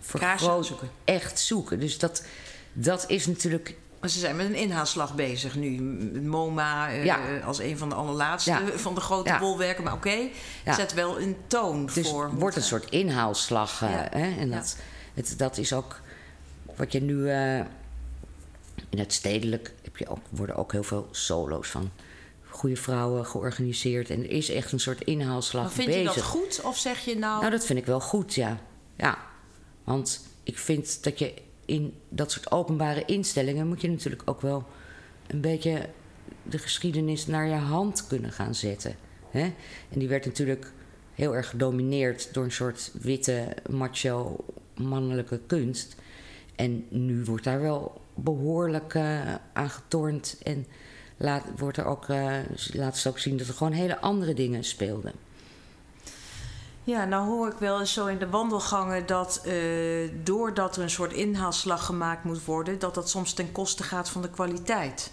vergroot 0.00 0.66
zoeken. 0.66 0.90
echt 1.04 1.40
zoeken. 1.40 1.80
Dus 1.80 1.98
dat, 1.98 2.24
dat 2.72 3.04
is 3.08 3.26
natuurlijk. 3.26 3.76
Ze 4.10 4.18
zijn 4.18 4.36
met 4.36 4.46
een 4.46 4.54
inhaalslag 4.54 5.14
bezig 5.14 5.54
nu. 5.54 5.80
MoMA 6.20 6.94
uh, 6.94 7.46
als 7.46 7.58
een 7.58 7.78
van 7.78 7.88
de 7.88 7.94
allerlaatste 7.94 8.72
van 8.74 8.94
de 8.94 9.00
grote 9.00 9.28
ja. 9.28 9.38
bolwerken. 9.38 9.84
Maar 9.84 9.92
oké, 9.92 10.28
zet 10.64 10.94
wel 10.94 11.20
een 11.20 11.36
toon 11.46 11.86
dus 11.94 12.08
voor. 12.08 12.24
Het 12.24 12.40
wordt 12.40 12.56
een 12.56 12.62
soort 12.62 12.90
inhaalslag. 12.90 13.82
Uh, 13.82 13.88
hè? 13.92 14.38
En 14.38 14.50
dat, 14.50 14.76
het, 15.14 15.34
dat 15.36 15.58
is 15.58 15.72
ook 15.72 16.00
wat 16.76 16.92
je 16.92 17.02
nu... 17.02 17.14
Uh, 17.14 17.58
in 18.88 18.98
het 18.98 19.12
stedelijk 19.12 19.72
heb 19.82 19.96
je 19.96 20.08
ook, 20.08 20.18
worden 20.28 20.56
ook 20.56 20.72
heel 20.72 20.82
veel 20.82 21.08
solo's 21.10 21.68
van 21.68 21.90
goede 22.48 22.76
vrouwen 22.76 23.26
georganiseerd. 23.26 24.10
En 24.10 24.22
er 24.22 24.30
is 24.30 24.50
echt 24.50 24.72
een 24.72 24.80
soort 24.80 25.00
inhaalslag 25.00 25.62
maar 25.62 25.72
vind 25.72 25.86
bezig. 25.86 26.14
je 26.14 26.20
dat 26.20 26.28
goed 26.28 26.60
of 26.62 26.78
zeg 26.78 27.04
je 27.04 27.16
nou... 27.18 27.38
Nou, 27.38 27.50
dat 27.50 27.66
vind 27.66 27.78
ik 27.78 27.86
wel 27.86 28.00
goed, 28.00 28.34
ja. 28.34 28.58
Ja, 28.96 29.18
want 29.84 30.20
ik 30.42 30.58
vind 30.58 31.04
dat 31.04 31.18
je 31.18 31.34
in 31.64 31.94
dat 32.08 32.32
soort 32.32 32.50
openbare 32.50 33.04
instellingen... 33.04 33.68
moet 33.68 33.80
je 33.80 33.90
natuurlijk 33.90 34.22
ook 34.24 34.40
wel 34.40 34.64
een 35.26 35.40
beetje 35.40 35.88
de 36.42 36.58
geschiedenis 36.58 37.26
naar 37.26 37.46
je 37.46 37.54
hand 37.54 38.06
kunnen 38.06 38.32
gaan 38.32 38.54
zetten. 38.54 38.96
Hè? 39.30 39.52
En 39.90 39.98
die 39.98 40.08
werd 40.08 40.24
natuurlijk 40.24 40.72
heel 41.14 41.36
erg 41.36 41.48
gedomineerd 41.48 42.34
door 42.34 42.44
een 42.44 42.52
soort 42.52 42.90
witte, 43.00 43.56
macho, 43.70 44.44
mannelijke 44.74 45.40
kunst. 45.46 45.96
En 46.56 46.86
nu 46.88 47.24
wordt 47.24 47.44
daar 47.44 47.60
wel 47.60 48.00
behoorlijk 48.14 48.94
uh, 48.94 49.34
aan 49.52 49.70
getornd 49.70 50.36
en 50.42 50.66
laat, 51.16 51.44
wordt 51.56 51.76
er 51.76 51.84
ook, 51.84 52.08
uh, 52.08 52.36
laat 52.72 52.98
ze 52.98 53.08
ook 53.08 53.18
zien 53.18 53.36
dat 53.36 53.46
er 53.46 53.54
gewoon 53.54 53.72
hele 53.72 54.00
andere 54.00 54.34
dingen 54.34 54.64
speelden. 54.64 55.12
Ja, 56.84 57.04
nou 57.04 57.26
hoor 57.26 57.48
ik 57.48 57.58
wel 57.58 57.80
eens 57.80 57.92
zo 57.92 58.06
in 58.06 58.18
de 58.18 58.28
wandelgangen 58.28 59.06
dat 59.06 59.42
uh, 59.46 60.10
doordat 60.22 60.76
er 60.76 60.82
een 60.82 60.90
soort 60.90 61.12
inhaalslag 61.12 61.86
gemaakt 61.86 62.24
moet 62.24 62.44
worden, 62.44 62.78
dat 62.78 62.94
dat 62.94 63.10
soms 63.10 63.32
ten 63.32 63.52
koste 63.52 63.82
gaat 63.82 64.08
van 64.08 64.22
de 64.22 64.30
kwaliteit. 64.30 65.12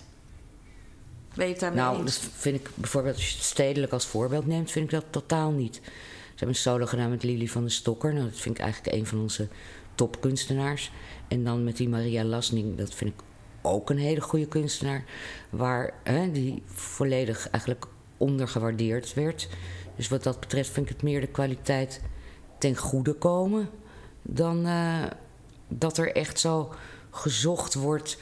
Weet 1.33 1.53
je 1.53 1.59
daarmee 1.59 1.81
Nou, 1.81 2.03
dat 2.03 2.19
vind 2.33 2.55
ik 2.55 2.69
bijvoorbeeld 2.75 3.15
als 3.15 3.29
je 3.29 3.35
het 3.35 3.45
stedelijk 3.45 3.93
als 3.93 4.05
voorbeeld 4.05 4.45
neemt, 4.45 4.71
vind 4.71 4.85
ik 4.85 4.91
dat 4.91 5.05
totaal 5.09 5.51
niet. 5.51 5.75
Ze 5.75 6.47
hebben 6.47 6.47
een 6.47 6.55
solo 6.55 6.85
gedaan 6.85 7.09
met 7.09 7.23
Lily 7.23 7.47
van 7.47 7.61
der 7.61 7.71
Stokker. 7.71 8.13
Nou, 8.13 8.25
dat 8.29 8.39
vind 8.39 8.57
ik 8.57 8.63
eigenlijk 8.63 8.95
een 8.95 9.05
van 9.05 9.19
onze 9.19 9.47
topkunstenaars. 9.95 10.91
En 11.27 11.43
dan 11.43 11.63
met 11.63 11.77
die 11.77 11.89
Maria 11.89 12.23
Lasning, 12.23 12.77
dat 12.77 12.93
vind 12.93 13.13
ik 13.13 13.19
ook 13.61 13.89
een 13.89 13.97
hele 13.97 14.21
goede 14.21 14.47
kunstenaar. 14.47 15.03
Waar 15.49 15.93
hè, 16.03 16.31
die 16.31 16.63
volledig 16.65 17.49
eigenlijk 17.49 17.85
ondergewaardeerd 18.17 19.13
werd. 19.13 19.49
Dus 20.01 20.09
wat 20.09 20.23
dat 20.23 20.39
betreft 20.39 20.69
vind 20.69 20.85
ik 20.89 20.93
het 20.93 21.03
meer 21.03 21.21
de 21.21 21.27
kwaliteit 21.27 22.01
ten 22.57 22.75
goede 22.75 23.13
komen. 23.13 23.69
Dan 24.21 24.67
uh, 24.67 25.03
dat 25.67 25.97
er 25.97 26.15
echt 26.15 26.39
zo 26.39 26.73
gezocht 27.11 27.73
wordt. 27.73 28.17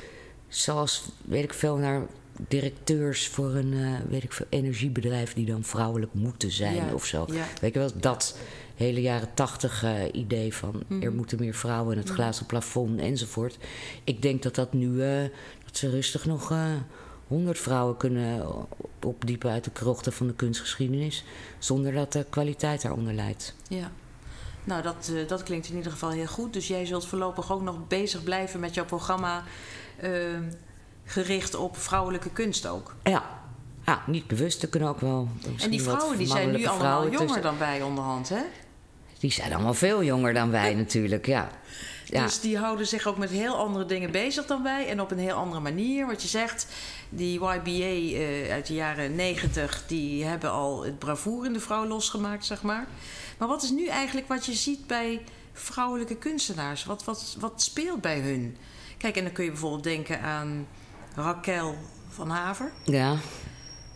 Zoals, 0.47 1.03
weet 1.25 1.43
ik 1.43 1.53
veel, 1.53 1.77
naar 1.77 2.05
directeurs 2.47 3.27
voor 3.27 3.55
een 3.55 3.73
uh, 3.73 3.95
weet 4.09 4.23
ik 4.23 4.33
veel, 4.33 4.45
energiebedrijf 4.49 5.33
die 5.33 5.45
dan 5.45 5.63
vrouwelijk 5.63 6.13
moeten 6.13 6.51
zijn 6.51 6.75
Ja, 6.75 6.93
of 6.93 7.05
zo. 7.05 7.25
ja. 7.31 7.45
Weet 7.61 7.73
je 7.73 7.79
wel, 7.79 7.91
dat 7.95 8.37
hele 8.75 9.01
jaren 9.01 9.33
tachtig 9.33 9.83
eh, 9.83 9.93
idee 10.11 10.53
van 10.53 10.83
Mhm. 10.87 11.01
er 11.03 11.13
moeten 11.13 11.39
meer 11.39 11.53
vrouwen 11.55 11.91
in 11.93 11.99
het 11.99 12.09
glazen 12.09 12.45
plafond 12.45 12.99
enzovoort. 12.99 13.57
Ik 14.03 14.21
denk 14.21 14.43
dat 14.43 14.55
dat 14.55 14.73
nu, 14.73 15.03
eh, 15.03 15.21
dat 15.65 15.77
ze 15.77 15.89
rustig 15.89 16.25
nog 16.25 16.53
honderd 17.29 17.59
vrouwen 17.59 17.97
kunnen 17.97 18.45
opdiepen 19.05 19.51
uit 19.51 19.63
de 19.63 19.71
krochten 19.71 20.13
van 20.13 20.27
de 20.27 20.33
kunstgeschiedenis. 20.33 21.23
Zonder 21.59 21.93
dat 21.93 22.11
de 22.13 22.25
kwaliteit 22.29 22.81
daaronder 22.81 23.13
leidt. 23.13 23.55
Ja. 23.67 23.91
Nou, 24.63 24.81
dat, 24.81 25.11
eh, 25.15 25.27
dat 25.27 25.43
klinkt 25.43 25.69
in 25.69 25.75
ieder 25.75 25.91
geval 25.91 26.09
heel 26.09 26.27
goed. 26.27 26.53
Dus 26.53 26.67
jij 26.67 26.85
zult 26.85 27.05
voorlopig 27.05 27.51
ook 27.51 27.61
nog 27.61 27.87
bezig 27.87 28.23
blijven 28.23 28.59
met 28.59 28.73
jouw 28.73 28.85
programma 28.85 29.43
eh, 29.97 30.11
gericht 31.05 31.55
op 31.55 31.77
vrouwelijke 31.77 32.29
kunst 32.29 32.67
ook. 32.67 32.95
Ja. 33.03 33.37
Ja, 33.85 34.01
niet 34.07 34.27
bewust. 34.27 34.63
Er 34.63 34.69
kunnen 34.69 34.89
ook 34.89 34.99
wel. 34.99 35.27
En 35.59 35.69
die 35.69 35.81
vrouwen 35.81 36.17
die 36.17 36.27
zijn 36.27 36.51
nu 36.51 36.65
allemaal 36.65 37.03
jonger 37.03 37.19
tussen- 37.19 37.41
dan 37.41 37.57
wij 37.57 37.81
onderhand, 37.81 38.29
hè? 38.29 38.41
Die 39.19 39.31
zijn 39.31 39.53
allemaal 39.53 39.73
veel 39.73 40.03
jonger 40.03 40.33
dan 40.33 40.51
wij 40.51 40.73
natuurlijk, 40.73 41.25
ja. 41.25 41.49
ja. 42.05 42.23
Dus 42.23 42.39
die 42.39 42.57
houden 42.57 42.87
zich 42.87 43.07
ook 43.07 43.17
met 43.17 43.29
heel 43.29 43.55
andere 43.55 43.85
dingen 43.85 44.11
bezig 44.11 44.45
dan 44.45 44.63
wij. 44.63 44.87
En 44.87 45.01
op 45.01 45.11
een 45.11 45.19
heel 45.19 45.35
andere 45.35 45.61
manier. 45.61 46.05
Wat 46.05 46.21
je 46.21 46.27
zegt, 46.27 46.67
die 47.09 47.33
YBA 47.33 48.17
eh, 48.17 48.51
uit 48.51 48.67
de 48.67 48.73
jaren 48.73 49.15
90... 49.15 49.83
die 49.87 50.25
hebben 50.25 50.51
al 50.51 50.83
het 50.83 50.99
bravoure 50.99 51.47
in 51.47 51.53
de 51.53 51.59
vrouw 51.59 51.85
losgemaakt, 51.85 52.45
zeg 52.45 52.61
maar. 52.61 52.87
Maar 53.37 53.47
wat 53.47 53.63
is 53.63 53.71
nu 53.71 53.87
eigenlijk 53.87 54.27
wat 54.27 54.45
je 54.45 54.53
ziet 54.53 54.87
bij 54.87 55.21
vrouwelijke 55.53 56.15
kunstenaars? 56.15 56.85
Wat, 56.85 57.03
wat, 57.03 57.35
wat 57.39 57.61
speelt 57.61 58.01
bij 58.01 58.19
hun? 58.19 58.57
Kijk, 58.97 59.15
en 59.15 59.23
dan 59.23 59.33
kun 59.33 59.43
je 59.43 59.51
bijvoorbeeld 59.51 59.83
denken 59.83 60.21
aan 60.21 60.67
Raquel 61.15 61.75
van 62.09 62.29
Haver. 62.29 62.71
ja. 62.83 63.17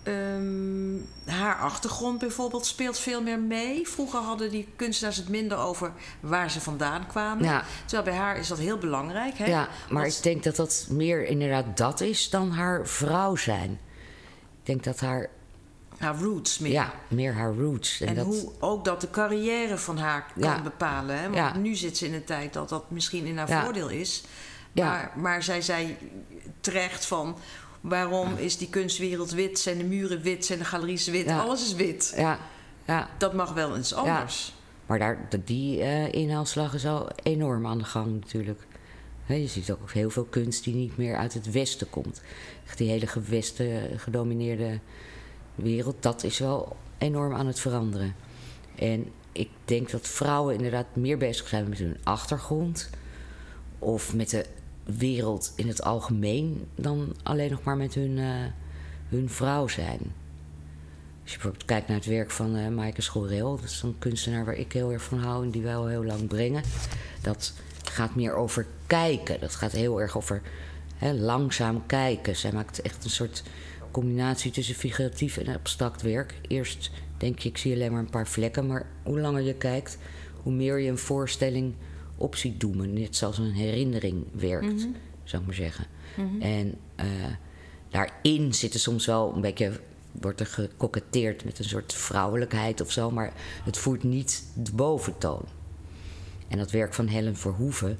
Ehm, 0.03 0.95
haar 1.25 1.55
achtergrond 1.55 2.19
bijvoorbeeld 2.19 2.65
speelt 2.65 2.99
veel 2.99 3.21
meer 3.21 3.39
mee. 3.39 3.87
Vroeger 3.87 4.19
hadden 4.19 4.49
die 4.49 4.67
kunstenaars 4.75 5.17
het 5.17 5.29
minder 5.29 5.57
over 5.57 5.91
waar 6.19 6.51
ze 6.51 6.61
vandaan 6.61 7.07
kwamen. 7.07 7.43
Ja. 7.43 7.63
Terwijl 7.85 8.03
bij 8.09 8.19
haar 8.23 8.37
is 8.37 8.47
dat 8.47 8.57
heel 8.57 8.77
belangrijk. 8.77 9.37
Hè? 9.37 9.45
Ja, 9.45 9.67
maar 9.89 10.01
Want- 10.03 10.17
ik 10.17 10.23
denk 10.23 10.43
dat 10.43 10.55
dat 10.55 10.85
meer 10.89 11.25
inderdaad 11.25 11.77
dat 11.77 12.01
is 12.01 12.29
dan 12.29 12.51
haar 12.51 12.87
vrouw 12.87 13.35
zijn. 13.35 13.71
Ik 14.59 14.65
denk 14.69 14.83
dat 14.83 14.99
haar, 14.99 15.29
haar 15.97 16.15
roots 16.19 16.59
meer. 16.59 16.71
ja, 16.71 16.93
meer 17.07 17.33
haar 17.33 17.53
roots. 17.53 18.01
En, 18.01 18.15
dat, 18.15 18.25
hoe 18.25 18.51
ook 18.59 18.85
dat 18.85 19.01
de 19.01 19.09
carrière 19.09 19.77
van 19.77 19.97
haar 19.97 20.25
kan 20.39 20.49
Ja. 20.49 20.61
bepalen. 20.61 21.15
Hè? 21.15 21.23
Want 21.23 21.35
Ja. 21.35 21.57
nu 21.57 21.75
zit 21.75 21.97
ze 21.97 22.05
in 22.05 22.13
een 22.13 22.23
tijd 22.23 22.53
dat 22.53 22.69
dat 22.69 22.91
misschien 22.91 23.25
in 23.25 23.37
haar 23.37 23.63
voordeel 23.63 23.89
is. 23.89 24.23
Ja. 24.71 24.85
Maar, 24.85 25.11
maar 25.15 25.43
zij 25.43 25.61
zei 25.61 25.97
terecht 26.61 27.05
van... 27.05 27.37
waarom 27.83 28.35
is 28.37 28.57
die 28.57 28.69
kunstwereld 28.69 29.31
wit? 29.31 29.59
Zijn 29.59 29.77
de 29.77 29.83
muren 29.83 30.21
wit? 30.21 30.45
Zijn 30.45 30.59
de 30.59 30.65
galeries 30.65 31.07
wit? 31.07 31.25
Ja. 31.25 31.39
Alles 31.39 31.65
is 31.65 31.73
wit. 31.73 32.13
Ja, 32.17 32.39
ja, 32.85 33.09
Dat 33.17 33.33
mag 33.33 33.53
wel 33.53 33.75
eens 33.75 33.93
anders. 33.93 34.53
maar 34.85 34.99
daar, 34.99 35.27
die 35.45 35.81
eh, 35.81 36.11
inhaalslag 36.11 36.73
is 36.73 36.85
al 36.85 37.07
enorm 37.23 37.67
aan 37.67 37.77
de 37.77 37.83
gang 37.83 38.13
natuurlijk. 38.13 38.61
Je 39.27 39.47
ziet 39.47 39.71
ook 39.71 39.91
heel 39.91 40.09
veel 40.09 40.23
kunst 40.23 40.63
die 40.63 40.75
niet 40.75 40.97
meer 40.97 41.15
uit 41.15 41.33
het 41.33 41.51
Westen 41.51 41.89
komt. 41.89 42.21
Die 42.75 42.89
hele 42.89 43.07
gewesten 43.07 43.99
gedomineerde 43.99 44.79
wereld, 45.55 45.95
dat 45.99 46.23
is 46.23 46.39
wel 46.39 46.75
enorm 46.97 47.33
aan 47.33 47.47
het 47.47 47.59
veranderen. 47.59 48.15
En 48.75 49.11
ik 49.31 49.49
denk 49.65 49.91
dat 49.91 50.07
vrouwen 50.07 50.55
inderdaad 50.55 50.85
meer 50.95 51.17
bezig 51.17 51.47
zijn 51.47 51.69
met 51.69 51.77
hun 51.77 51.97
achtergrond. 52.03 52.89
Of 53.79 54.13
met 54.13 54.29
de 54.29 54.45
wereld 54.83 55.53
in 55.55 55.67
het 55.67 55.83
algemeen 55.83 56.67
dan 56.75 57.15
alleen 57.23 57.51
nog 57.51 57.63
maar 57.63 57.77
met 57.77 57.93
hun, 57.93 58.17
eh, 58.17 58.25
hun 59.09 59.29
vrouw 59.29 59.67
zijn. 59.67 59.99
Als 61.21 61.31
je 61.31 61.37
bijvoorbeeld 61.37 61.65
kijkt 61.65 61.87
naar 61.87 61.97
het 61.97 62.05
werk 62.05 62.31
van 62.31 62.55
eh 62.55 62.67
Maaike 62.67 63.01
Schorel, 63.01 63.55
dat 63.55 63.69
is 63.69 63.81
een 63.81 63.95
kunstenaar 63.99 64.45
waar 64.45 64.55
ik 64.55 64.73
heel 64.73 64.91
erg 64.91 65.03
van 65.03 65.19
hou 65.19 65.43
en 65.43 65.49
die 65.49 65.61
wij 65.61 65.75
al 65.75 65.87
heel 65.87 66.05
lang 66.05 66.27
brengen. 66.27 66.63
Dat 67.21 67.53
gaat 67.83 68.15
meer 68.15 68.33
over 68.33 68.65
kijken. 68.87 69.39
Dat 69.39 69.55
gaat 69.55 69.71
heel 69.71 70.01
erg 70.01 70.17
over 70.17 70.41
hè, 70.95 71.13
langzaam 71.13 71.85
kijken. 71.85 72.35
Zij 72.35 72.51
maakt 72.51 72.81
echt 72.81 73.03
een 73.03 73.09
soort 73.09 73.43
combinatie 73.91 74.51
tussen 74.51 74.75
figuratief 74.75 75.37
en 75.37 75.55
abstract 75.55 76.01
werk. 76.01 76.33
Eerst 76.47 76.91
denk 77.17 77.39
je, 77.39 77.49
ik 77.49 77.57
zie 77.57 77.73
alleen 77.73 77.91
maar 77.91 77.99
een 77.99 78.09
paar 78.09 78.27
vlekken, 78.27 78.67
maar 78.67 78.85
hoe 79.03 79.19
langer 79.19 79.41
je 79.41 79.53
kijkt, 79.53 79.97
hoe 80.41 80.53
meer 80.53 80.79
je 80.79 80.89
een 80.89 80.97
voorstelling 80.97 81.73
op 82.17 82.35
ziet 82.35 82.59
doemen. 82.59 82.93
Net 82.93 83.15
zoals 83.15 83.37
een 83.37 83.51
herinnering 83.51 84.25
werkt, 84.31 84.87
zou 85.23 85.41
ik 85.41 85.47
maar 85.47 85.55
zeggen. 85.55 85.85
En 86.39 86.75
eh, 86.95 87.05
daarin 87.89 88.53
zitten 88.53 88.79
soms 88.79 89.05
wel 89.05 89.35
een 89.35 89.41
beetje, 89.41 89.79
wordt 90.11 90.39
er 90.39 90.45
gekoketteerd 90.45 91.45
met 91.45 91.59
een 91.59 91.65
soort 91.65 91.93
vrouwelijkheid 91.93 92.81
of 92.81 92.91
zo, 92.91 93.11
maar 93.11 93.33
het 93.63 93.77
voert 93.77 94.03
niet 94.03 94.43
de 94.53 94.71
boventoon. 94.73 95.45
En 96.47 96.57
dat 96.57 96.71
werk 96.71 96.93
van 96.93 97.07
Helen 97.07 97.35
Verhoeven, 97.35 97.97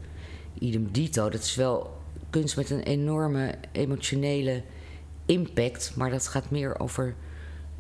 idem 0.60 0.92
dito, 0.92 1.30
dat 1.30 1.44
is 1.44 1.56
wel 1.56 2.02
kunst 2.30 2.56
met 2.56 2.70
een 2.70 2.84
enorme 2.84 3.56
emotionele 3.72 4.64
impact, 5.26 5.94
maar 5.96 6.10
dat 6.10 6.28
gaat 6.28 6.50
meer 6.50 6.80
over 6.80 7.16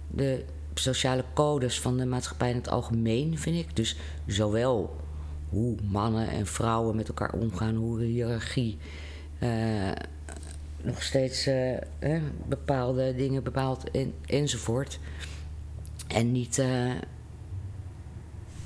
de 0.07 0.43
sociale 0.73 1.23
codes 1.33 1.79
van 1.79 1.97
de 1.97 2.05
maatschappij 2.05 2.49
in 2.49 2.55
het 2.55 2.69
algemeen, 2.69 3.37
vind 3.39 3.57
ik. 3.57 3.75
Dus 3.75 3.95
zowel 4.27 4.95
hoe 5.53 5.75
mannen 5.91 6.29
en 6.29 6.47
vrouwen 6.47 6.95
met 6.95 7.07
elkaar 7.07 7.33
omgaan, 7.33 7.75
hoe 7.75 7.99
de 7.99 8.05
hiërarchie 8.05 8.77
eh, 9.39 9.49
nog 10.81 11.03
steeds 11.03 11.45
eh, 11.45 12.21
bepaalde 12.47 13.15
dingen 13.15 13.43
bepaalt 13.43 13.91
en, 13.91 14.13
enzovoort. 14.25 14.99
En 16.07 16.31
niet 16.31 16.59
eh, 16.59 16.91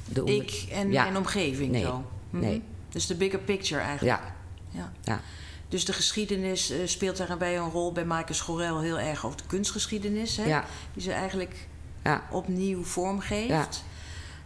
de 0.10 0.20
onder- 0.24 0.36
Ik 0.36 0.68
en 0.72 0.92
Ja. 0.92 1.04
mijn 1.04 1.18
omgeving 1.18 1.72
Nee. 1.72 1.82
zo. 1.84 2.06
Mhm. 2.30 2.44
Nee. 2.44 2.62
Dus 2.90 3.08
de 3.08 3.16
bigger 3.16 3.40
picture 3.40 3.82
eigenlijk. 3.82 4.20
Ja, 4.20 4.36
Ja. 4.80 4.92
ja. 5.04 5.22
Dus 5.70 5.86
de 5.86 5.94
geschiedenis 5.94 6.70
eh, 6.70 6.78
speelt 6.86 7.18
daarbij 7.18 7.58
een 7.58 7.70
rol 7.70 7.92
bij 7.92 8.06
Maaike 8.06 8.34
Schorel 8.34 8.82
heel 8.82 9.00
erg 9.00 9.26
over 9.26 9.38
de 9.38 9.44
kunstgeschiedenis. 9.48 10.38
Hè? 10.38 10.44
Ja. 10.46 10.66
Die 10.94 11.02
ze 11.04 11.12
eigenlijk 11.12 11.68
Ja. 12.04 12.24
opnieuw 12.32 12.84
vormgeeft. 12.84 13.84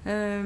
Ja. 0.04 0.42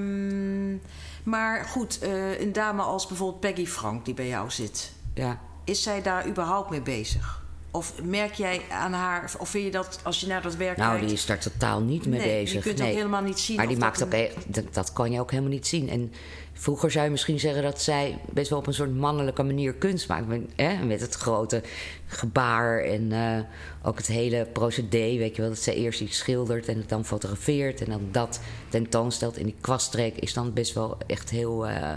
Maar 1.25 1.65
goed, 1.65 1.99
eh, 1.99 2.39
een 2.39 2.53
dame 2.53 2.81
als 2.81 3.07
bijvoorbeeld 3.07 3.39
Peggy 3.39 3.65
Frank 3.65 4.05
die 4.05 4.13
bij 4.13 4.27
jou 4.27 4.49
zit. 4.49 4.91
ja. 5.13 5.39
Is 5.63 5.83
zij 5.83 6.01
daar 6.01 6.27
überhaupt 6.27 6.69
mee 6.69 6.81
bezig? 6.81 7.44
Of 7.75 7.93
merk 8.03 8.33
jij 8.33 8.61
aan 8.69 8.93
haar, 8.93 9.31
of 9.39 9.49
vind 9.49 9.63
je 9.65 9.71
dat 9.71 9.99
als 10.03 10.19
je 10.19 10.27
naar 10.27 10.41
dat 10.41 10.55
werk 10.55 10.77
Nou, 10.77 10.89
kijkt... 10.91 11.05
die 11.05 11.15
is 11.15 11.25
daar 11.25 11.39
totaal 11.39 11.81
niet 11.81 12.05
mee 12.05 12.19
Nee, 12.19 12.41
bezig. 12.41 12.53
je 12.63 12.69
kunt 12.69 12.77
nee. 12.79 12.89
ook 12.89 12.95
helemaal 12.97 13.21
niet 13.21 13.39
zien 13.39 13.55
Maar 13.55 13.67
die 13.67 13.77
maakt 13.77 14.03
ook, 14.03 14.13
een- 14.13 14.29
dat, 14.47 14.73
dat 14.73 14.93
kan 14.93 15.11
je 15.11 15.19
ook 15.19 15.29
helemaal 15.31 15.51
niet 15.51 15.67
zien. 15.67 15.89
En 15.89 16.11
vroeger 16.53 16.91
zou 16.91 17.05
je 17.05 17.11
misschien 17.11 17.39
zeggen 17.39 17.63
dat 17.63 17.81
zij 17.81 18.17
best 18.31 18.49
wel 18.49 18.59
op 18.59 18.67
een 18.67 18.73
soort 18.73 18.95
mannelijke 18.95 19.43
manier 19.43 19.73
kunst 19.73 20.07
maakt. 20.07 20.27
Met, 20.27 20.41
hè, 20.55 20.85
met 20.85 21.01
het 21.01 21.13
grote 21.15 21.61
gebaar 22.07 22.79
en 22.79 23.11
eh, 23.11 23.39
ook 23.83 23.97
het 23.97 24.07
hele 24.07 24.47
procedé. 24.53 25.17
Weet 25.17 25.35
je 25.35 25.41
wel, 25.41 25.51
dat 25.51 25.59
zij 25.59 25.73
eerst 25.75 26.01
iets 26.01 26.17
schildert 26.17 26.67
en 26.67 26.77
het 26.77 26.89
dan 26.89 27.05
fotografeert 27.05 27.81
en 27.81 27.89
dan 27.89 28.07
dat 28.11 28.39
tentoonstelt. 28.69 29.37
En 29.37 29.43
die 29.45 29.55
kwaststreek 29.61 30.15
is 30.17 30.33
dan 30.33 30.53
best 30.53 30.73
wel 30.73 30.97
echt 31.07 31.29
heel, 31.29 31.67
eh, 31.67 31.93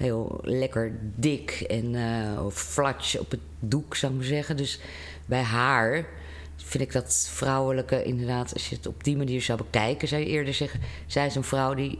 heel 0.00 0.38
lekker 0.42 0.98
dik 1.00 1.50
en 1.50 1.94
eh 1.94 2.46
flatsch 2.50 3.18
op 3.18 3.30
het 3.30 3.40
doek, 3.58 3.96
zou 3.96 4.12
ik 4.12 4.18
maar 4.18 4.26
zeggen. 4.26 4.56
Dus 4.56 4.80
bij 5.26 5.42
haar 5.42 6.06
vind 6.56 6.82
ik 6.82 6.92
dat 6.92 7.28
vrouwelijke 7.32 8.04
inderdaad, 8.04 8.52
als 8.52 8.68
je 8.68 8.76
het 8.76 8.86
op 8.86 9.04
die 9.04 9.16
manier 9.16 9.42
zou 9.42 9.58
bekijken, 9.58 10.08
zou 10.08 10.20
je 10.20 10.26
eerder 10.26 10.54
zeggen: 10.54 10.80
zij 11.06 11.26
is 11.26 11.34
een 11.34 11.44
vrouw 11.44 11.74
die 11.74 11.98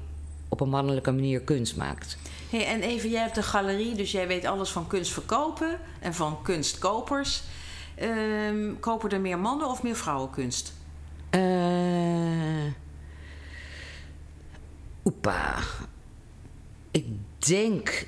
op 0.48 0.60
een 0.60 0.68
mannelijke 0.68 1.12
manier 1.12 1.40
kunst 1.40 1.76
maakt. 1.76 2.18
Hey, 2.50 2.66
en 2.66 2.80
even, 2.80 3.10
jij 3.10 3.22
hebt 3.22 3.36
een 3.36 3.42
galerie, 3.42 3.94
dus 3.94 4.12
jij 4.12 4.26
weet 4.26 4.44
alles 4.44 4.70
van 4.70 4.86
kunst 4.86 5.12
verkopen 5.12 5.78
en 6.00 6.14
van 6.14 6.42
kunstkopers. 6.42 7.42
Ehm, 7.94 8.78
kopen 8.80 9.10
er 9.10 9.20
meer 9.20 9.38
mannen 9.38 9.68
of 9.68 9.82
meer 9.82 9.96
vrouwenkunst? 9.96 10.72
Eh 11.30 11.40
oepa. 15.04 15.58
Denk 17.46 18.06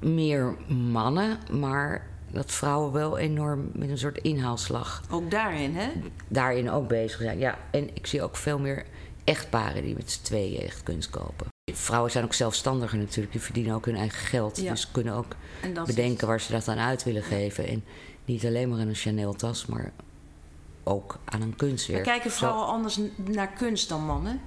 meer 0.00 0.56
mannen, 0.68 1.38
maar 1.50 2.06
dat 2.30 2.50
vrouwen 2.52 2.92
wel 2.92 3.18
enorm 3.18 3.70
met 3.72 3.88
een 3.90 3.98
soort 3.98 4.18
inhaalslag 4.18 5.02
Ook 5.10 5.30
daarin, 5.30 5.76
hè? 5.76 5.88
daarin 6.28 6.70
ook 6.70 6.88
bezig 6.88 7.20
zijn. 7.20 7.38
Ja, 7.38 7.58
en 7.70 7.88
ik 7.96 8.06
zie 8.06 8.22
ook 8.22 8.36
veel 8.36 8.58
meer 8.58 8.84
echtparen 9.24 9.82
die 9.82 9.94
met 9.94 10.10
z'n 10.10 10.22
tweeën 10.22 10.60
echt 10.60 10.82
kunst 10.82 11.10
kopen. 11.10 11.46
Vrouwen 11.72 12.10
zijn 12.10 12.24
ook 12.24 12.34
zelfstandiger 12.34 12.98
natuurlijk, 12.98 13.32
die 13.32 13.40
verdienen 13.40 13.74
ook 13.74 13.84
hun 13.86 13.96
eigen 13.96 14.18
geld. 14.26 14.60
Ja. 14.60 14.70
Dus 14.70 14.90
kunnen 14.90 15.14
ook 15.14 15.36
is- 15.62 15.82
bedenken 15.86 16.26
waar 16.26 16.40
ze 16.40 16.52
dat 16.52 16.68
aan 16.68 16.78
uit 16.78 17.02
willen 17.04 17.22
geven. 17.22 17.66
En 17.66 17.84
niet 18.24 18.46
alleen 18.46 18.68
maar 18.68 18.80
aan 18.80 18.88
een 18.88 18.94
Chanel-tas, 18.94 19.66
maar 19.66 19.92
ook 20.82 21.18
aan 21.24 21.40
een 21.40 21.48
Maar 21.48 21.56
kunstwerk. 21.56 22.02
kijken 22.04 22.30
Zo- 22.30 22.36
vrouwen 22.36 22.66
anders 22.66 23.00
naar 23.16 23.48
kunst 23.48 23.88
dan 23.88 24.04
mannen? 24.06 24.40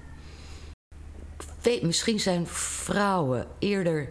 Weet- 1.65 1.81
misschien 1.81 2.19
zijn 2.19 2.47
vrouwen 2.47 3.47
eerder 3.59 4.09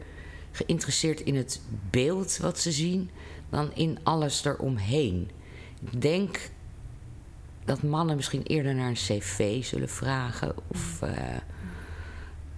geïnteresseerd 0.53 1.21
in 1.21 1.37
het 1.37 1.61
beeld 1.91 2.37
wat 2.37 2.59
ze 2.59 2.73
zien 2.73 3.11
dan 3.51 3.71
in 3.75 3.99
alles 4.03 4.45
eromheen. 4.45 5.31
Ik 5.93 6.01
denk 6.03 6.51
dat 7.65 7.83
mannen 7.83 8.17
misschien 8.17 8.43
eerder 8.43 8.75
naar 8.75 8.89
een 8.89 8.95
cv 8.95 9.65
zullen 9.65 9.89
vragen 9.89 10.55
of. 10.69 11.03
eh, 11.03 11.37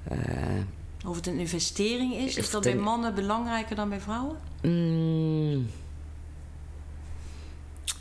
eh, 0.04 0.62
Of 1.06 1.16
het 1.16 1.26
een 1.26 1.38
investering 1.38 2.14
is? 2.14 2.36
Is 2.36 2.50
dat 2.50 2.62
bij 2.62 2.74
mannen 2.74 3.14
belangrijker 3.14 3.76
dan 3.76 3.88
bij 3.88 4.00
vrouwen? 4.00 4.36
mm, 4.62 5.66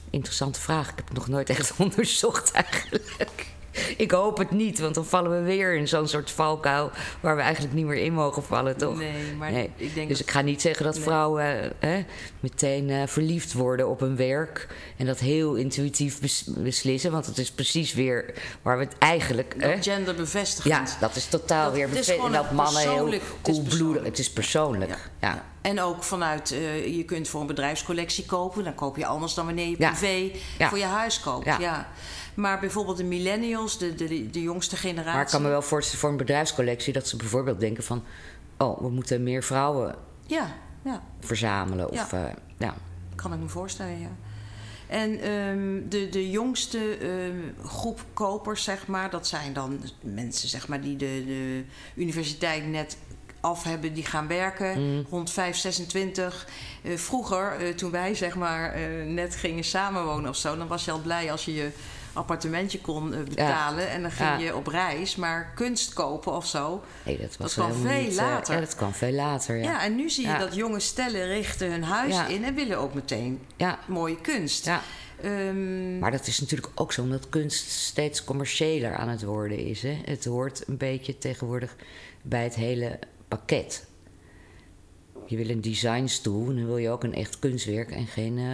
interessante 0.10 0.60
vraag. 0.60 0.90
Ik 0.90 0.96
heb 0.96 1.08
het 1.08 1.18
nog 1.18 1.28
nooit 1.28 1.50
echt 1.50 1.76
onderzocht 1.80 2.52
eigenlijk. 2.52 3.54
Ik 3.98 4.12
hoop 4.12 4.38
het 4.38 4.52
niet, 4.52 4.80
want 4.80 4.96
dan 4.96 5.06
vallen 5.06 5.32
we 5.32 5.42
weer 5.42 5.76
in 5.76 5.88
zo'n 5.88 6.08
soort 6.08 6.32
valkuil 6.32 6.92
waar 7.20 7.36
we 7.36 7.42
eigenlijk 7.42 7.74
niet 7.74 7.86
meer 7.86 7.98
in 7.98 8.14
mogen 8.14 8.44
vallen, 8.44 8.78
toch? 8.78 8.98
Nee, 8.98 9.36
maar 9.38 9.52
Nee. 9.52 9.70
ik 9.76 9.94
denk 9.94 10.08
dus 10.08 10.18
dat... 10.18 10.28
ik 10.28 10.34
ga 10.34 10.42
niet 10.42 10.62
zeggen 10.62 10.86
dat 10.86 10.94
Nee. 10.96 11.04
vrouwen 11.04 11.74
hè, 11.80 12.06
meteen 12.40 12.90
eh, 12.90 13.02
verliefd 13.06 13.54
worden 13.54 13.88
op 13.90 14.00
hun 14.00 14.16
werk 14.16 14.68
en 14.98 15.06
dat 15.06 15.20
heel 15.20 15.56
intuïtief 15.56 16.20
bes- 16.22 16.48
beslissen, 16.58 17.12
want 17.12 17.26
het 17.26 17.38
is 17.38 17.52
precies 17.52 17.94
weer 17.94 18.34
waar 18.62 18.78
we 18.78 18.84
het 18.84 18.98
eigenlijk. 18.98 19.56
hè, 19.58 19.76
dat 19.76 19.84
gender 19.84 20.16
bevestigend. 20.16 20.90
ja, 20.90 21.00
dat 21.00 21.16
is 21.16 21.26
totaal 21.26 21.66
Dat- 21.66 21.74
weer 21.74 22.04
gewoon 22.04 22.32
dat 22.32 22.52
mannen 22.52 22.82
heel 22.82 22.90
persoonlijk- 22.92 23.22
het 23.22 23.32
is 23.32 23.42
koelbloedig. 23.42 23.78
persoonlijk. 23.78 24.06
Het 24.06 24.20
is 24.20 24.32
persoonlijk. 24.32 24.98
Ja. 25.22 25.46
En 25.66 25.82
ook 25.82 26.04
vanuit, 26.04 26.52
eh, 26.52 26.96
je 26.98 27.04
kunt 27.04 27.28
voor 27.28 27.42
een 27.42 27.48
bedrijfscollectie 27.48 28.26
kopen. 28.26 28.64
Dan 28.64 28.76
koop 28.76 28.98
je 28.98 29.06
anders 29.06 29.34
dan 29.34 29.46
wanneer 29.46 29.68
je 29.68 29.76
privé 29.78 30.32
Ja. 30.58 30.70
voor 30.70 30.78
je 30.78 30.84
huis 30.84 31.20
koopt. 31.20 31.46
Ja. 31.46 31.60
Ja. 31.60 31.88
Maar 32.36 32.60
bijvoorbeeld 32.60 32.98
de 32.98 33.04
millennials, 33.04 33.78
de, 33.78 33.96
de, 33.96 34.30
de 34.30 34.42
jongste 34.42 34.76
generatie. 34.76 35.14
Maar 35.14 35.22
ik 35.22 35.28
kan 35.30 35.42
me 35.42 35.48
wel 35.50 35.62
voorstellen 35.62 36.00
voor 36.00 36.10
een 36.10 36.18
bedrijfscollectie 36.18 36.94
dat 36.94 37.08
ze 37.08 37.16
bijvoorbeeld 37.18 37.60
denken 37.60 37.84
van, 37.84 38.04
oh, 38.58 38.82
we 38.82 38.90
moeten 38.90 39.24
meer 39.24 39.44
vrouwen 39.44 39.96
Ja, 40.26 40.54
ja, 40.84 41.04
verzamelen. 41.20 41.90
Of, 41.92 42.12
Ja. 42.12 42.20
ja. 42.22 42.36
ja. 42.58 42.76
kan 43.16 43.34
ik 43.34 43.40
me 43.40 43.48
voorstellen, 43.48 44.00
ja. 44.00 44.12
En 44.88 45.20
ehm, 45.20 45.90
de, 45.90 46.10
de 46.10 46.30
jongste 46.30 46.98
ehm, 46.98 47.68
groep 47.68 48.06
kopers, 48.14 48.64
zeg 48.64 48.88
maar, 48.88 49.10
dat 49.10 49.28
zijn 49.28 49.54
dan 49.54 49.80
mensen 50.02 50.50
zeg 50.50 50.68
maar, 50.68 50.82
die 50.82 50.96
de, 50.96 51.24
de 51.26 51.64
universiteit 51.96 52.68
net 52.68 52.98
af 53.46 53.64
hebben, 53.64 53.94
die 53.94 54.06
gaan 54.06 54.28
werken, 54.28 54.96
Mm. 54.96 55.06
rond 55.10 55.32
5, 55.32 55.58
26. 55.58 56.48
Eh, 56.84 56.98
vroeger, 56.98 57.52
eh, 57.60 57.74
toen 57.74 57.92
wij 57.92 58.16
zeg 58.16 58.36
maar 58.36 58.74
eh, 58.74 58.82
net 59.06 59.36
gingen 59.36 59.64
samenwonen 59.64 60.30
of 60.30 60.36
zo, 60.36 60.58
dan 60.58 60.68
was 60.68 60.86
je 60.86 60.92
al 60.92 61.00
blij 61.02 61.32
als 61.32 61.46
je 61.46 61.54
je 61.54 61.70
appartementje 62.14 62.82
kon 62.82 63.10
betalen 63.30 63.90
en 63.90 64.02
dan 64.02 64.12
ging 64.12 64.30
Ja. 64.30 64.38
je 64.38 64.56
op 64.56 64.68
reis. 64.68 65.16
Maar 65.16 65.52
kunst 65.56 65.94
kopen 65.94 66.34
of 66.36 66.46
zo, 66.46 66.84
Nee, 67.04 67.18
dat 67.18 67.38
was 67.38 67.54
kwam 67.54 67.74
veel 67.74 68.02
niet, 68.02 68.14
later. 68.16 68.54
ja, 68.54 68.60
dat 68.60 68.76
kwam 68.76 68.94
veel 68.94 69.12
later. 69.12 69.56
ja. 69.58 69.64
Ja. 69.64 69.84
en 69.84 69.96
nu 69.96 70.10
zie 70.10 70.28
je 70.28 70.38
dat 70.38 70.56
jonge 70.56 70.80
stellen 70.80 71.28
richten 71.28 71.72
hun 71.72 71.84
huis 71.84 72.16
in 72.28 72.44
en 72.44 72.56
willen 72.56 72.78
ook 72.80 72.94
meteen 72.94 73.42
mooie 73.88 74.22
kunst. 74.22 74.66
ja. 74.66 74.82
Ehm, 75.22 76.00
Maar 76.00 76.12
dat 76.12 76.28
is 76.28 76.40
natuurlijk 76.40 76.72
ook 76.76 76.92
zo 76.94 77.02
omdat 77.02 77.30
kunst 77.30 77.70
steeds 77.70 78.24
commerciëler 78.24 78.96
aan 78.96 79.10
het 79.10 79.24
worden 79.24 79.58
is. 79.58 79.82
Hè? 79.82 80.02
Het 80.06 80.26
hoort 80.26 80.64
een 80.68 80.78
beetje 80.78 81.18
tegenwoordig 81.18 81.76
bij 82.22 82.44
het 82.44 82.56
hele 82.56 83.00
pakket. 83.36 83.86
Je 85.26 85.38
wil 85.38 85.50
een 85.50 85.62
designstoel 85.62 86.50
en 86.50 86.56
dan 86.56 86.66
wil 86.66 86.78
je 86.78 86.90
ook 86.90 87.04
een 87.04 87.14
echt 87.14 87.40
kunstwerk 87.40 87.92
en 87.92 88.08
geen 88.08 88.38
eh, 88.38 88.46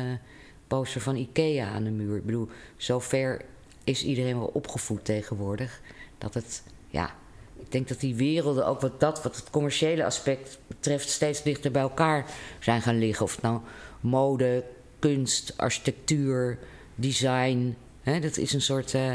poster 0.67 1.01
van 1.01 1.15
Ikea 1.15 1.69
aan 1.69 1.83
de 1.83 1.89
muur. 1.89 2.17
Ik 2.17 2.25
bedoel, 2.25 2.47
zover 2.77 3.41
is 3.83 4.03
iedereen 4.03 4.37
wel 4.37 4.51
opgevoed 4.53 5.05
tegenwoordig. 5.05 5.81
Dat 6.17 6.33
het, 6.33 6.63
ja, 6.87 7.15
ik 7.59 7.71
denk 7.71 7.87
dat 7.87 7.99
die 7.99 8.15
werelden 8.15 8.67
ook 8.67 8.81
wat 8.81 8.99
dat, 8.99 9.23
wat 9.23 9.35
het 9.35 9.49
commerciële 9.49 10.05
aspect 10.05 10.59
betreft, 10.67 11.09
steeds 11.09 11.43
dichter 11.43 11.71
bij 11.71 11.81
elkaar 11.81 12.25
zijn 12.59 12.81
gaan 12.81 12.97
liggen. 12.97 13.25
Of 13.25 13.41
nou 13.41 13.59
mode, 13.99 14.63
kunst, 14.99 15.53
architectuur, 15.57 16.59
design. 16.95 17.75
Hè, 18.01 18.19
dat 18.19 18.37
is 18.37 18.53
een 18.53 18.61
soort 18.61 18.93
eh, 18.93 19.13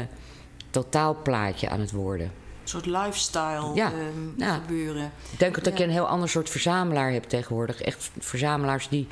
totaalplaatje 0.69 1.69
aan 1.69 1.79
het 1.79 1.91
worden. 1.91 2.31
Een 2.73 2.81
soort 2.81 3.03
lifestyle 3.03 3.71
Ja, 3.73 3.91
ehm, 3.91 4.39
ja. 4.39 4.53
gebeuren. 4.55 5.11
Ik 5.31 5.39
denk 5.39 5.57
ook 5.57 5.63
dat 5.63 5.77
je 5.77 5.83
een 5.83 5.89
heel 5.89 6.07
ander 6.07 6.29
soort 6.29 6.49
verzamelaar 6.49 7.11
hebt 7.11 7.29
tegenwoordig. 7.29 7.81
Echt 7.81 8.11
verzamelaars 8.19 8.89
die 8.89 9.07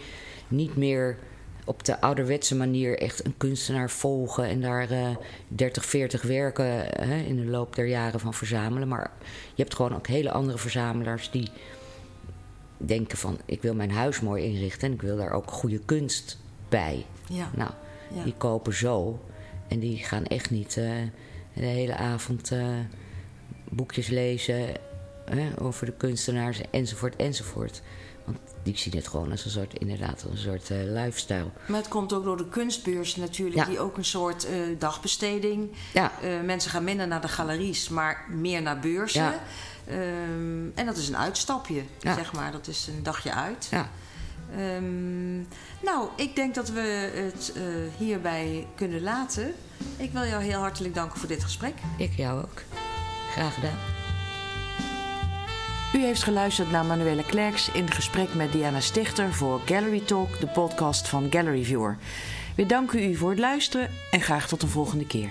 niet 0.48 0.76
meer 0.76 1.18
op 1.66 1.84
de 1.86 2.02
ouderwetse 2.02 2.56
manier 2.56 3.00
echt 3.00 3.26
een 3.26 3.34
kunstenaar 3.38 3.90
volgen 3.90 4.46
en 4.46 4.62
daar 4.62 4.90
eh 4.92 5.16
30, 5.48 5.86
40 5.86 6.22
werken 6.22 6.66
hè, 7.08 7.18
in 7.18 7.36
de 7.36 7.46
loop 7.46 7.76
der 7.76 7.86
jaren 7.86 8.20
van 8.20 8.34
verzamelen. 8.34 8.88
Maar 8.88 9.12
je 9.56 9.62
hebt 9.64 9.76
gewoon 9.76 9.96
ook 9.96 10.08
hele 10.08 10.32
andere 10.32 10.58
verzamelaars 10.58 11.32
die 11.32 11.50
denken 12.78 13.18
van 13.18 13.40
ik 13.46 13.62
wil 13.62 13.74
mijn 13.76 13.92
huis 13.92 14.20
mooi 14.22 14.44
inrichten 14.44 14.88
en 14.88 14.94
ik 14.94 15.02
wil 15.02 15.18
daar 15.18 15.32
ook 15.32 15.52
goede 15.52 15.80
kunst 15.80 16.40
bij. 16.70 17.06
Ja. 17.30 17.50
Nou, 17.56 17.72
Ja. 18.16 18.24
die 18.24 18.34
kopen 18.38 18.74
zo 18.74 19.20
en 19.68 19.80
die 19.80 19.98
gaan 19.98 20.26
echt 20.26 20.50
niet 20.50 20.78
eh, 20.78 20.92
de 21.54 21.66
hele 21.66 21.96
avond 21.96 22.52
eh, 22.52 22.66
boekjes 23.76 24.08
lezen 24.08 24.68
hè, 25.26 25.50
over 25.62 25.86
de 25.86 25.92
kunstenaars 25.92 26.62
enzovoort 26.72 27.16
enzovoort. 27.16 27.82
Want 28.26 28.38
die 28.64 28.78
zien 28.78 28.96
het 28.96 29.08
gewoon 29.08 29.32
als 29.32 29.46
een 29.46 29.52
soort, 29.52 29.74
inderdaad, 29.80 30.26
een 30.32 30.38
soort 30.38 30.70
eh, 30.70 30.78
lifestyle. 30.84 31.46
Maar 31.68 31.80
het 31.80 31.88
komt 31.88 32.14
ook 32.14 32.24
door 32.24 32.38
de 32.38 32.50
kunstbeurs 32.50 33.16
natuurlijk, 33.16 33.56
Ja. 33.58 33.66
die 33.66 33.80
ook 33.80 33.98
een 33.98 34.06
soort 34.06 34.46
eh, 34.46 34.54
dagbesteding. 34.80 35.72
Ja, 35.94 36.12
Eh, 36.22 36.30
mensen 36.46 36.72
gaan 36.72 36.84
minder 36.84 37.08
naar 37.08 37.22
de 37.22 37.28
galeries, 37.28 37.90
maar 37.90 38.26
meer 38.30 38.62
naar 38.62 38.80
beurzen. 38.80 39.22
Ja. 39.24 39.40
Ehm, 39.88 40.68
en 40.76 40.86
dat 40.86 40.98
is 40.98 41.08
een 41.08 41.18
uitstapje, 41.18 41.82
zeg 42.00 42.34
maar. 42.34 42.52
Dat 42.52 42.68
is 42.68 42.88
een 42.88 43.04
dagje 43.04 43.34
uit. 43.34 43.68
ja. 43.72 43.90
Ehm, 44.58 45.38
nou, 45.84 46.08
ik 46.16 46.36
denk 46.36 46.56
dat 46.56 46.70
we 46.70 47.12
het 47.16 47.54
hierbij 47.98 48.68
kunnen 48.76 49.02
laten. 49.02 49.54
Ik 49.98 50.12
wil 50.12 50.24
jou 50.26 50.44
heel 50.44 50.60
hartelijk 50.60 50.94
danken 50.96 51.20
voor 51.20 51.28
dit 51.28 51.44
gesprek. 51.44 51.74
ik 51.98 52.14
jou 52.14 52.42
ook. 52.44 52.62
Graag 53.36 53.54
gedaan. 53.54 53.78
U 55.94 56.04
heeft 56.04 56.24
geluisterd 56.24 56.72
naar 56.72 56.86
Manuele 56.86 57.24
Klerks 57.24 57.72
in 57.72 57.92
gesprek 57.92 58.34
met 58.34 58.52
Diana 58.52 58.80
Stichter 58.80 59.34
voor 59.34 59.62
Gallery 59.66 60.00
Talk, 60.00 60.40
de 60.40 60.48
podcast 60.48 61.08
van 61.08 61.28
Gallery 61.30 61.64
Viewer. 61.64 61.98
We 62.56 62.66
danken 62.66 63.04
u 63.04 63.16
voor 63.16 63.30
het 63.30 63.40
luisteren 63.40 63.90
en 64.12 64.22
graag 64.22 64.48
tot 64.48 64.62
een 64.62 64.70
volgende 64.70 65.06
keer. 65.06 65.30